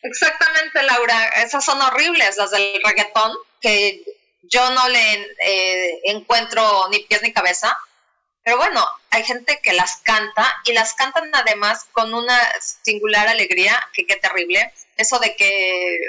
[0.01, 4.03] Exactamente, Laura, esas son horribles, las del reggaetón, que
[4.41, 7.77] yo no le eh, encuentro ni pies ni cabeza,
[8.43, 13.79] pero bueno, hay gente que las canta y las cantan además con una singular alegría,
[13.93, 15.99] que qué terrible, eso de que,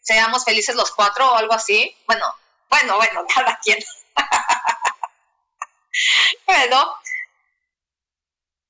[0.00, 2.24] seamos felices los cuatro o algo así, bueno,
[2.70, 3.78] bueno, bueno, cada quien.
[6.46, 6.94] bueno,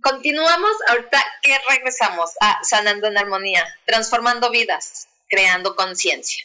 [0.03, 6.45] continuamos ahorita que regresamos a Sanando en Armonía, transformando vidas, creando conciencia.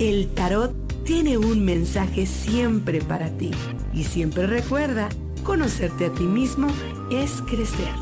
[0.00, 0.72] El tarot
[1.04, 3.50] tiene un mensaje siempre para ti.
[3.92, 5.10] Y siempre recuerda,
[5.44, 6.68] conocerte a ti mismo
[7.10, 7.92] es crecer.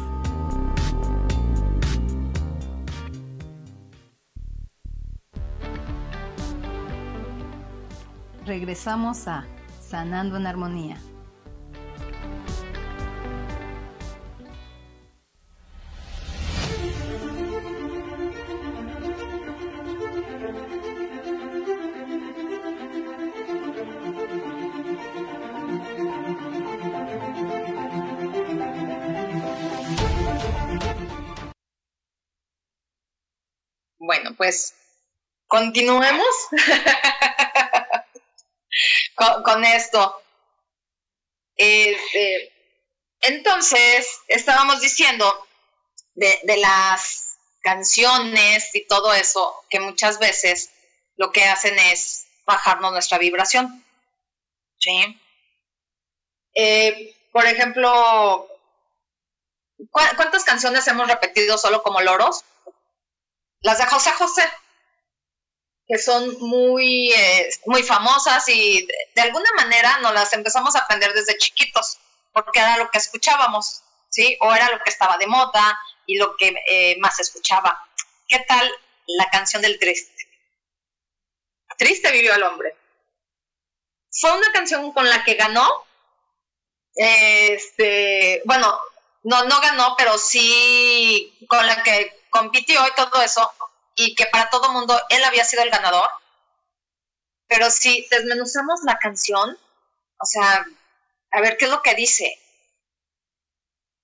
[8.46, 9.49] Regresamos a
[9.80, 11.01] Sanando en Armonía.
[34.49, 34.72] Pues
[35.46, 36.34] continuemos
[39.44, 40.22] con, esto.
[41.55, 42.51] Este,
[43.20, 45.46] entonces, estábamos diciendo
[46.14, 50.70] de, de las canciones y todo eso, que muchas veces
[51.16, 53.84] lo que hacen es bajarnos nuestra vibración.
[54.78, 55.20] ¿Sí?
[56.55, 58.49] Eh, por ejemplo,
[59.90, 62.44] ¿cuántas canciones hemos repetido solo como loros?
[63.61, 64.48] Las de José José,
[65.86, 71.12] que son muy, eh, muy famosas y de, alguna manera nos las empezamos a aprender
[71.14, 71.98] desde chiquitos,
[72.32, 74.36] porque era lo que escuchábamos, ¿sí?
[74.40, 77.84] O era lo que estaba de moda y lo que eh, más escuchaba.
[78.28, 78.70] ¿Qué tal
[79.06, 80.14] la canción del triste?
[81.78, 82.76] Triste vivió el hombre.
[84.11, 85.86] Fue una canción con la que ganó,
[86.94, 88.78] este, bueno,
[89.22, 93.53] no, no ganó, pero sí con la que compitió y todo eso,
[93.95, 96.09] y que para todo mundo él había sido el ganador.
[97.49, 99.59] Pero si desmenuzamos la canción,
[100.18, 100.66] o sea,
[101.31, 102.39] a ver qué es lo que dice.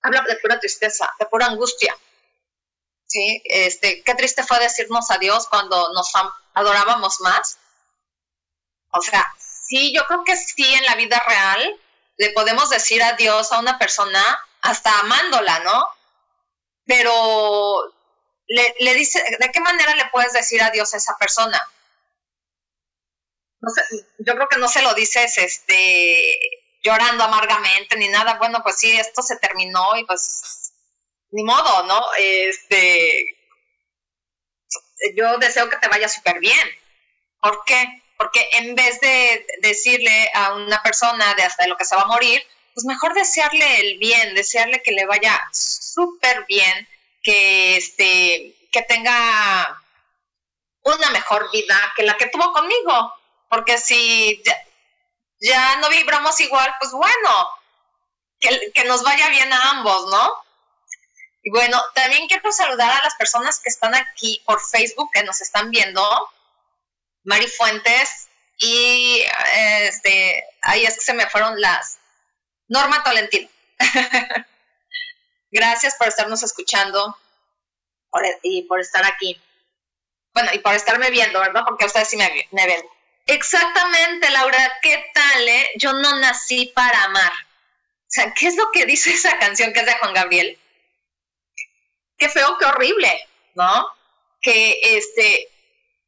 [0.01, 1.95] Habla de pura tristeza, de pura angustia.
[3.07, 6.11] Sí, este, qué triste fue decirnos adiós cuando nos
[6.53, 7.57] adorábamos más.
[8.91, 11.79] O sea, sí, yo creo que sí en la vida real
[12.17, 15.89] le podemos decir adiós a una persona hasta amándola, ¿no?
[16.85, 17.94] Pero
[18.47, 21.59] le, dice, ¿de qué manera le puedes decir adiós a esa persona?
[23.61, 23.81] No sé,
[24.19, 26.39] yo creo que no se lo dices este
[26.83, 28.35] llorando amargamente ni nada.
[28.35, 30.73] Bueno, pues sí, esto se terminó y pues
[31.31, 32.01] ni modo, ¿no?
[32.19, 33.35] Este
[35.15, 36.69] yo deseo que te vaya súper bien.
[37.41, 38.01] ¿Por qué?
[38.17, 42.07] Porque en vez de decirle a una persona de hasta lo que se va a
[42.07, 42.41] morir,
[42.73, 46.87] pues mejor desearle el bien, desearle que le vaya súper bien,
[47.25, 49.81] que este que tenga
[50.83, 53.13] una mejor vida que la que tuvo conmigo,
[53.49, 54.41] porque si
[55.41, 57.49] ya, no vibramos igual, pues bueno,
[58.39, 60.45] que, que nos vaya bien a ambos, ¿no?
[61.43, 65.41] Y bueno, también quiero saludar a las personas que están aquí por Facebook, que nos
[65.41, 66.01] están viendo.
[67.23, 69.23] Mari Fuentes y
[69.55, 71.97] este, ahí es que se me fueron las.
[72.67, 73.49] Norma Tolentino.
[75.55, 77.17] Gracias por estarnos escuchando
[78.43, 79.41] y por estar aquí.
[80.33, 81.63] Bueno, y por estarme viendo, ¿verdad?
[81.65, 82.85] Porque ustedes sí me, me ven.
[83.25, 85.47] Exactamente, Laura, ¿qué tal?
[85.47, 85.69] Eh?
[85.77, 87.31] Yo no nací para amar.
[87.31, 90.59] O sea, ¿qué es lo que dice esa canción que es de Juan Gabriel?
[92.17, 93.87] Qué feo, qué horrible, ¿no?
[94.41, 95.49] Que este,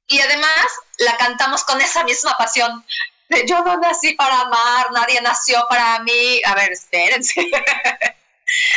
[0.07, 0.67] y además
[0.97, 2.85] la cantamos con esa misma pasión.
[3.29, 6.41] De, yo no nací para amar, nadie nació para mí.
[6.43, 7.49] A ver, espérense.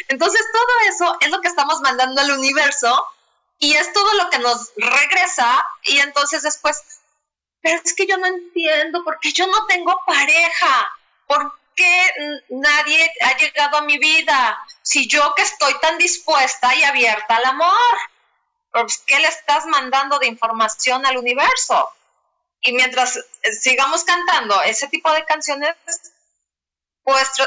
[0.08, 3.06] Entonces todo eso es lo que estamos mandando al universo
[3.58, 6.82] y es todo lo que nos regresa y entonces después,
[7.60, 10.90] pero es que yo no entiendo porque yo no tengo pareja,
[11.26, 12.12] ¿por qué
[12.48, 14.58] nadie ha llegado a mi vida?
[14.82, 17.98] Si yo que estoy tan dispuesta y abierta al amor,
[18.72, 21.90] pues, ¿qué le estás mandando de información al universo?
[22.62, 23.18] Y mientras
[23.60, 25.74] sigamos cantando ese tipo de canciones,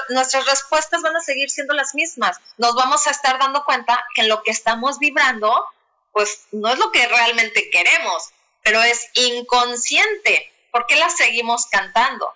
[0.09, 2.39] nuestras respuestas van a seguir siendo las mismas.
[2.57, 5.65] Nos vamos a estar dando cuenta que lo que estamos vibrando,
[6.11, 8.31] pues no es lo que realmente queremos,
[8.61, 10.51] pero es inconsciente.
[10.71, 12.33] ¿Por qué la seguimos cantando?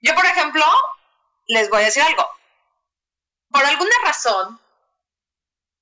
[0.00, 0.64] Yo, por ejemplo,
[1.46, 2.26] les voy a decir algo.
[3.50, 4.60] Por alguna razón,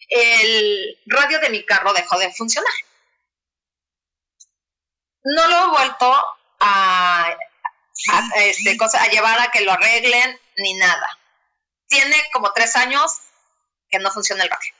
[0.08, 2.72] el radio de mi carro dejó de funcionar.
[5.24, 6.24] No lo he vuelto
[6.60, 7.36] a,
[8.36, 11.18] este, cosa, a llevar a que lo arreglen ni nada.
[11.88, 13.18] Tiene como tres años
[13.90, 14.74] que no funciona el radio.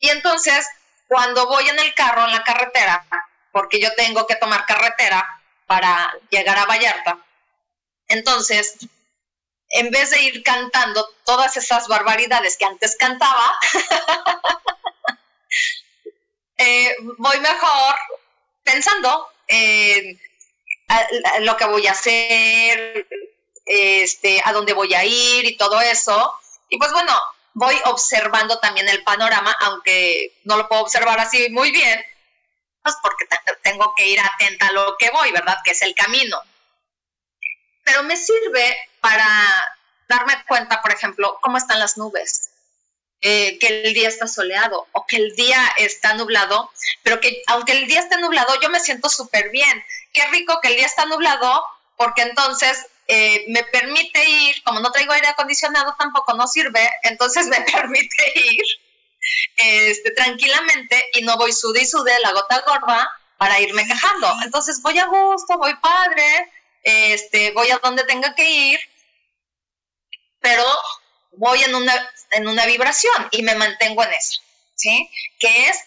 [0.00, 0.66] Y entonces,
[1.06, 3.04] cuando voy en el carro, en la carretera,
[3.52, 5.26] porque yo tengo que tomar carretera
[5.66, 7.18] para llegar a Vallarta,
[8.08, 8.76] entonces,
[9.70, 13.58] en vez de ir cantando todas esas barbaridades que antes cantaba,
[16.56, 17.94] eh, voy mejor
[18.62, 20.20] pensando en
[21.40, 23.06] lo que voy a hacer,
[23.66, 26.34] este, a dónde voy a ir y todo eso.
[26.68, 27.12] Y pues bueno,
[27.54, 32.00] voy observando también el panorama, aunque no lo puedo observar así muy bien,
[32.82, 33.26] pues porque
[33.62, 35.58] tengo que ir atenta a lo que voy, ¿verdad?
[35.64, 36.40] Que es el camino.
[37.84, 39.26] Pero me sirve para
[40.08, 42.47] darme cuenta, por ejemplo, cómo están las nubes,
[43.20, 46.70] eh, que el día está soleado o que el día está nublado,
[47.02, 49.84] pero que aunque el día esté nublado, yo me siento súper bien.
[50.12, 51.64] Qué rico que el día está nublado,
[51.96, 57.46] porque entonces eh, me permite ir, como no traigo aire acondicionado tampoco no sirve, entonces
[57.48, 58.64] me permite ir
[59.56, 64.32] este, tranquilamente y no voy sude y sude la gota gorda para irme quejando.
[64.44, 66.52] Entonces voy a gusto, voy padre,
[66.82, 68.80] este, voy a donde tenga que ir,
[70.40, 70.64] pero
[71.32, 71.94] voy en una,
[72.30, 74.40] en una vibración y me mantengo en eso,
[74.74, 75.10] ¿sí?
[75.38, 75.84] Que es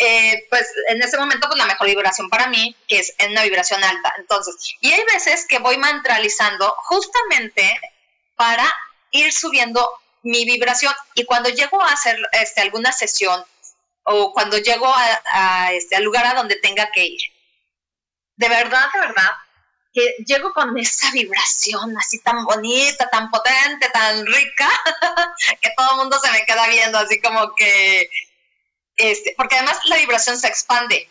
[0.00, 3.42] eh, pues en ese momento pues la mejor vibración para mí, que es en una
[3.42, 4.14] vibración alta.
[4.18, 7.80] Entonces, y hay veces que voy mantralizando justamente
[8.36, 8.72] para
[9.10, 9.88] ir subiendo
[10.22, 13.44] mi vibración y cuando llego a hacer este, alguna sesión
[14.04, 17.20] o cuando llego a, este, al lugar a donde tenga que ir,
[18.36, 19.30] de verdad, de verdad,
[19.98, 24.68] que llego con esa vibración así tan bonita, tan potente, tan rica,
[25.60, 28.08] que todo el mundo se me queda viendo así como que
[28.96, 31.08] este, porque además la vibración se expande.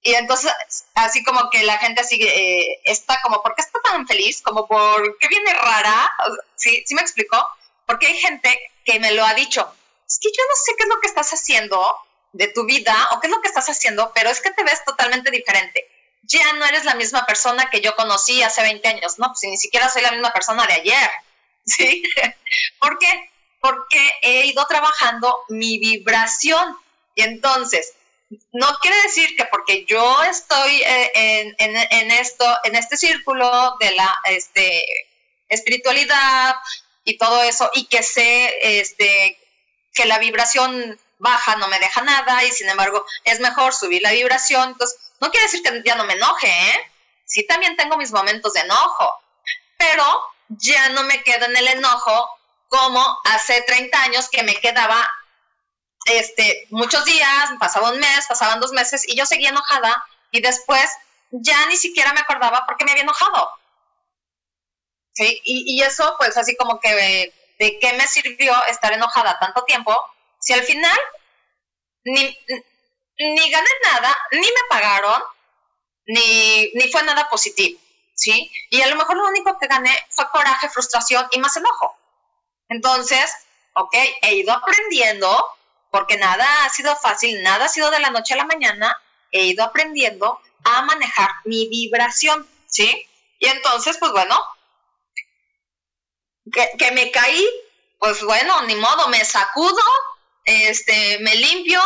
[0.00, 0.52] Y entonces,
[0.94, 4.40] así como que la gente sigue, eh, está como, ¿por qué está tan feliz?
[4.40, 6.10] Como, ¿por qué viene rara?
[6.54, 7.44] ¿Sí, ¿Sí me explicó?
[7.86, 9.68] Porque hay gente que me lo ha dicho,
[10.06, 11.96] es que yo no sé qué es lo que estás haciendo
[12.32, 14.84] de tu vida o qué es lo que estás haciendo, pero es que te ves
[14.84, 15.88] totalmente diferente.
[16.28, 19.28] Ya no eres la misma persona que yo conocí hace 20 años, ¿no?
[19.28, 21.10] Pues ni siquiera soy la misma persona de ayer,
[21.64, 22.02] ¿sí?
[22.80, 23.30] ¿Por qué?
[23.60, 26.76] Porque he ido trabajando mi vibración
[27.16, 27.94] y entonces,
[28.52, 34.14] no quiere decir que porque yo estoy eh, en, esto, en este círculo de la
[34.24, 34.84] este,
[35.48, 36.54] espiritualidad
[37.04, 39.38] y todo eso, y que sé este,
[39.94, 44.12] que la vibración baja no me deja nada, y sin embargo es mejor subir la
[44.12, 44.70] vibración.
[44.70, 46.92] Entonces, no quiere decir que ya no me enoje, ¿eh?
[47.24, 49.12] Sí, también tengo mis momentos de enojo,
[49.76, 50.04] pero
[50.48, 52.30] ya no me quedo en el enojo
[52.68, 55.08] como hace 30 años que me quedaba
[56.06, 60.88] este, muchos días, pasaba un mes, pasaban dos meses y yo seguía enojada y después
[61.30, 63.50] ya ni siquiera me acordaba por qué me había enojado.
[65.12, 65.40] ¿Sí?
[65.44, 69.98] Y, eso, pues así como que de, qué me sirvió estar enojada tanto tiempo
[70.38, 70.98] si al final
[72.04, 72.38] ni,
[73.18, 75.22] ni gané nada, ni me pagaron,
[76.06, 77.80] ni, ni fue nada positivo.
[78.14, 78.50] ¿Sí?
[78.70, 81.98] Y a lo mejor lo único que gané fue coraje, frustración y más enojo.
[82.70, 83.30] Entonces,
[83.74, 85.46] ok, he ido aprendiendo
[85.90, 88.96] porque nada ha sido fácil, nada ha sido de la noche a la mañana,
[89.32, 93.06] he ido aprendiendo a manejar mi vibración, ¿sí?
[93.38, 94.38] Y entonces, pues bueno,
[96.78, 97.46] que, me caí
[97.98, 99.82] pues bueno, ni modo, me sacudo,
[100.44, 101.82] este, me limpio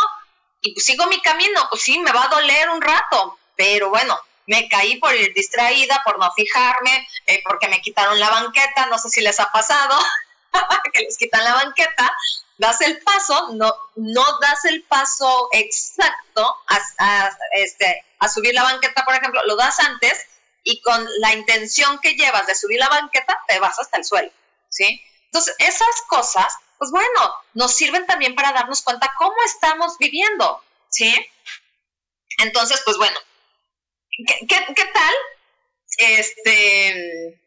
[0.63, 4.69] y sigo mi camino, pues sí, me va a doler un rato, pero bueno, me
[4.69, 9.09] caí por ir distraída, por no fijarme, eh, porque me quitaron la banqueta, no sé
[9.09, 9.97] si les ha pasado,
[10.93, 12.13] que les quitan la banqueta,
[12.59, 16.57] das el paso, no, no das el paso exacto
[16.99, 20.27] a, este, a subir la banqueta, por ejemplo, lo das antes
[20.63, 24.31] y con la intención que llevas de subir la banqueta, te vas hasta el suelo,
[24.69, 25.03] ¿sí?
[25.27, 31.14] Entonces, esas cosas, pues bueno, nos sirven también para darnos cuenta cómo estamos viviendo, ¿sí?
[32.39, 33.16] Entonces, pues bueno,
[34.26, 35.14] ¿Qué, tal?
[35.99, 37.41] Este,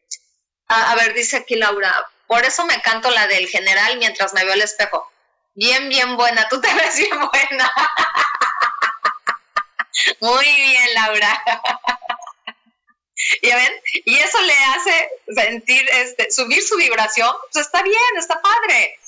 [0.68, 4.54] a, ver, dice aquí Laura, por eso me canto la del general mientras me veo
[4.54, 5.12] al espejo.
[5.56, 7.72] Bien, bien buena, tú te ves bien buena.
[10.20, 11.44] Muy bien, Laura.
[13.42, 13.74] ¿Ya ven?
[14.06, 19.00] Y eso le hace sentir, este, subir su vibración, pues está bien, está padre.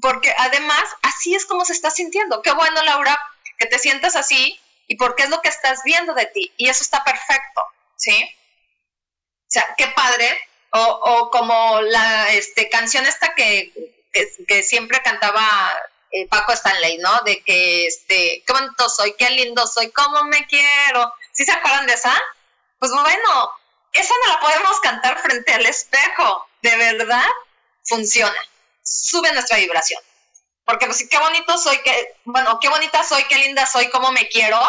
[0.00, 2.42] Porque además, así es como se está sintiendo.
[2.42, 3.18] Qué bueno, Laura,
[3.58, 6.52] que te sientas así y porque es lo que estás viendo de ti.
[6.56, 7.62] Y eso está perfecto,
[7.96, 8.28] ¿sí?
[9.50, 10.40] O sea, qué padre.
[10.72, 13.72] O, como la este, canción esta que,
[14.46, 15.44] que, siempre cantaba
[16.12, 17.20] eh, Paco Stanley, ¿no?
[17.24, 21.12] De que, este, qué bonito soy, qué lindo soy, cómo me quiero.
[21.32, 22.20] ¿Sí se acuerdan de esa?
[22.78, 23.50] Pues bueno,
[23.92, 26.48] esa no la podemos cantar frente al espejo.
[26.62, 27.28] De verdad,
[27.84, 28.40] funciona.
[28.82, 30.00] Sube nuestra vibración
[30.70, 34.28] porque pues qué bonito soy, qué, bueno, qué bonita soy, qué linda soy, cómo me
[34.28, 34.60] quiero,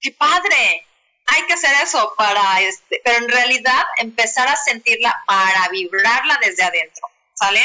[0.00, 0.84] qué padre.
[1.26, 6.64] Hay que hacer eso para, este, pero en realidad empezar a sentirla para vibrarla desde
[6.64, 7.62] adentro, ¿sale?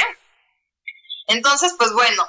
[1.27, 2.27] Entonces, pues bueno,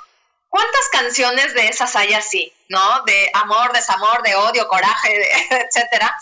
[0.49, 3.03] ¿cuántas canciones de esas hay así, no?
[3.05, 5.29] De amor, desamor, de odio, coraje,
[5.66, 6.18] etcétera,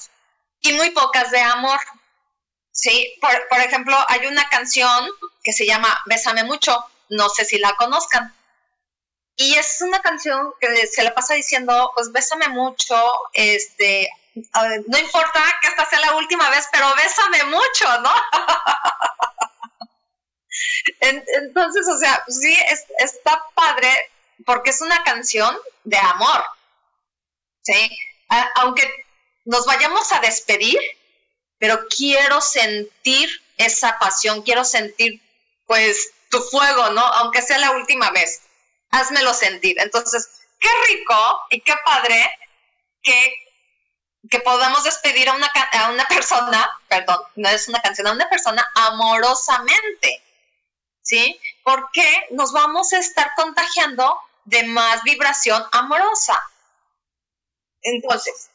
[0.63, 1.79] y muy pocas de amor.
[2.73, 5.09] Sí, por, por ejemplo, hay una canción
[5.43, 8.35] que se llama Bésame mucho, no sé si la conozcan.
[9.37, 12.95] Y es una canción que se la pasa diciendo, pues bésame mucho,
[13.33, 18.13] este, no importa que esta sea la última vez, pero bésame mucho, ¿no?
[21.01, 22.55] Entonces, o sea, sí,
[22.99, 23.91] está padre
[24.45, 26.45] porque es una canción de amor,
[27.63, 27.91] ¿sí?
[28.57, 28.89] aunque
[29.45, 30.79] nos vayamos a despedir,
[31.61, 35.23] pero quiero sentir esa pasión, quiero sentir,
[35.67, 37.03] pues, tu fuego, ¿no?
[37.03, 38.41] Aunque sea la última vez
[38.91, 39.77] házmelo sentir.
[39.79, 42.39] Entonces, qué rico y qué padre
[43.03, 43.35] que,
[44.29, 48.29] que podamos despedir a una, a una persona, perdón, no es una canción, a una
[48.29, 50.23] persona amorosamente,
[51.03, 51.41] ¿sí?
[51.63, 56.39] Porque nos vamos a estar contagiando de más vibración amorosa.
[57.83, 58.51] Entonces,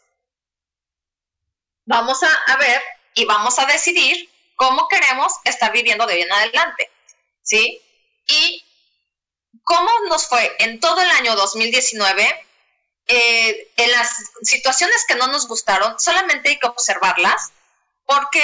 [1.86, 2.82] vamos a, a ver
[3.16, 6.92] y vamos a decidir cómo queremos estar viviendo de hoy en adelante,
[7.42, 7.82] ¿sí?
[8.28, 8.66] Y
[9.66, 12.46] ¿Cómo nos fue en todo el año 2019?
[13.08, 14.10] Eh, en las
[14.44, 17.52] situaciones que no nos gustaron, solamente hay que observarlas,
[18.06, 18.44] porque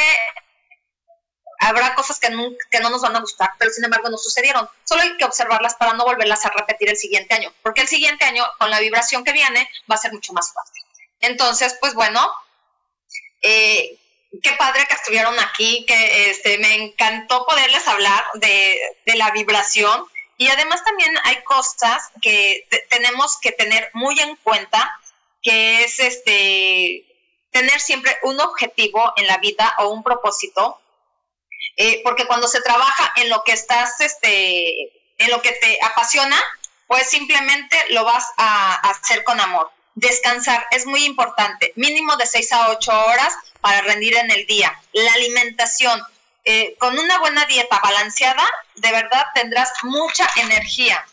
[1.59, 4.67] habrá cosas que no, que no nos van a gustar, pero sin embargo no sucedieron.
[4.83, 8.25] Solo hay que observarlas para no volverlas a repetir el siguiente año, porque el siguiente
[8.25, 10.83] año, con la vibración que viene, va a ser mucho más fácil.
[11.19, 12.33] Entonces, pues bueno,
[13.43, 13.99] eh,
[14.41, 20.05] qué padre que estuvieron aquí, que este, me encantó poderles hablar de, de la vibración
[20.41, 24.99] y además también hay cosas que tenemos que tener muy en cuenta,
[25.43, 27.05] que es este
[27.51, 30.81] tener siempre un objetivo en la vida o un propósito,
[31.77, 36.41] eh, porque cuando se trabaja en lo que estás, este, en lo que te apasiona,
[36.87, 39.71] pues simplemente lo vas a, a hacer con amor.
[39.95, 44.73] Descansar es muy importante, mínimo de 6 a 8 horas para rendir en el día.
[44.93, 46.01] La alimentación,
[46.45, 48.43] eh, con una buena dieta balanceada,
[48.75, 51.05] de verdad tendrás mucha energía.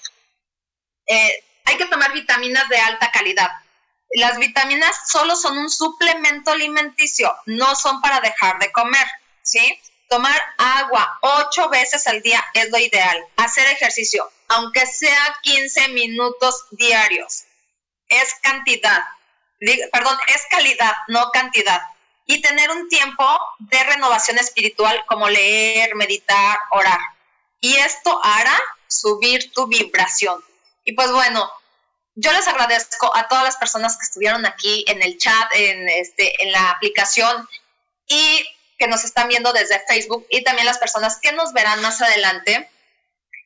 [1.06, 3.50] Eh, hay que tomar vitaminas de alta calidad.
[4.10, 9.06] Las vitaminas solo son un suplemento alimenticio, no son para dejar de comer,
[9.42, 9.78] ¿sí?
[10.08, 13.22] Tomar agua ocho veces al día es lo ideal.
[13.36, 17.44] Hacer ejercicio, aunque sea 15 minutos diarios.
[18.08, 19.04] Es cantidad,
[19.92, 21.82] perdón, es calidad, no cantidad
[22.30, 23.24] y tener un tiempo
[23.58, 27.00] de renovación espiritual como leer, meditar, orar.
[27.58, 30.44] Y esto hará subir tu vibración.
[30.84, 31.50] Y pues bueno,
[32.14, 36.42] yo les agradezco a todas las personas que estuvieron aquí en el chat, en, este,
[36.42, 37.48] en la aplicación
[38.06, 38.44] y
[38.78, 42.70] que nos están viendo desde Facebook y también las personas que nos verán más adelante.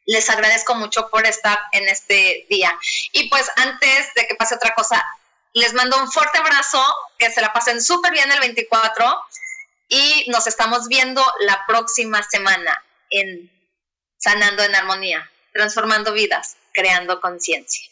[0.07, 2.77] Les agradezco mucho por estar en este día.
[3.13, 5.05] Y pues antes de que pase otra cosa,
[5.53, 6.83] les mando un fuerte abrazo,
[7.19, 9.25] que se la pasen súper bien el 24
[9.89, 13.51] y nos estamos viendo la próxima semana en
[14.19, 15.29] Sanando en Armonía.
[15.53, 17.92] transformando vidas, creando conciencia.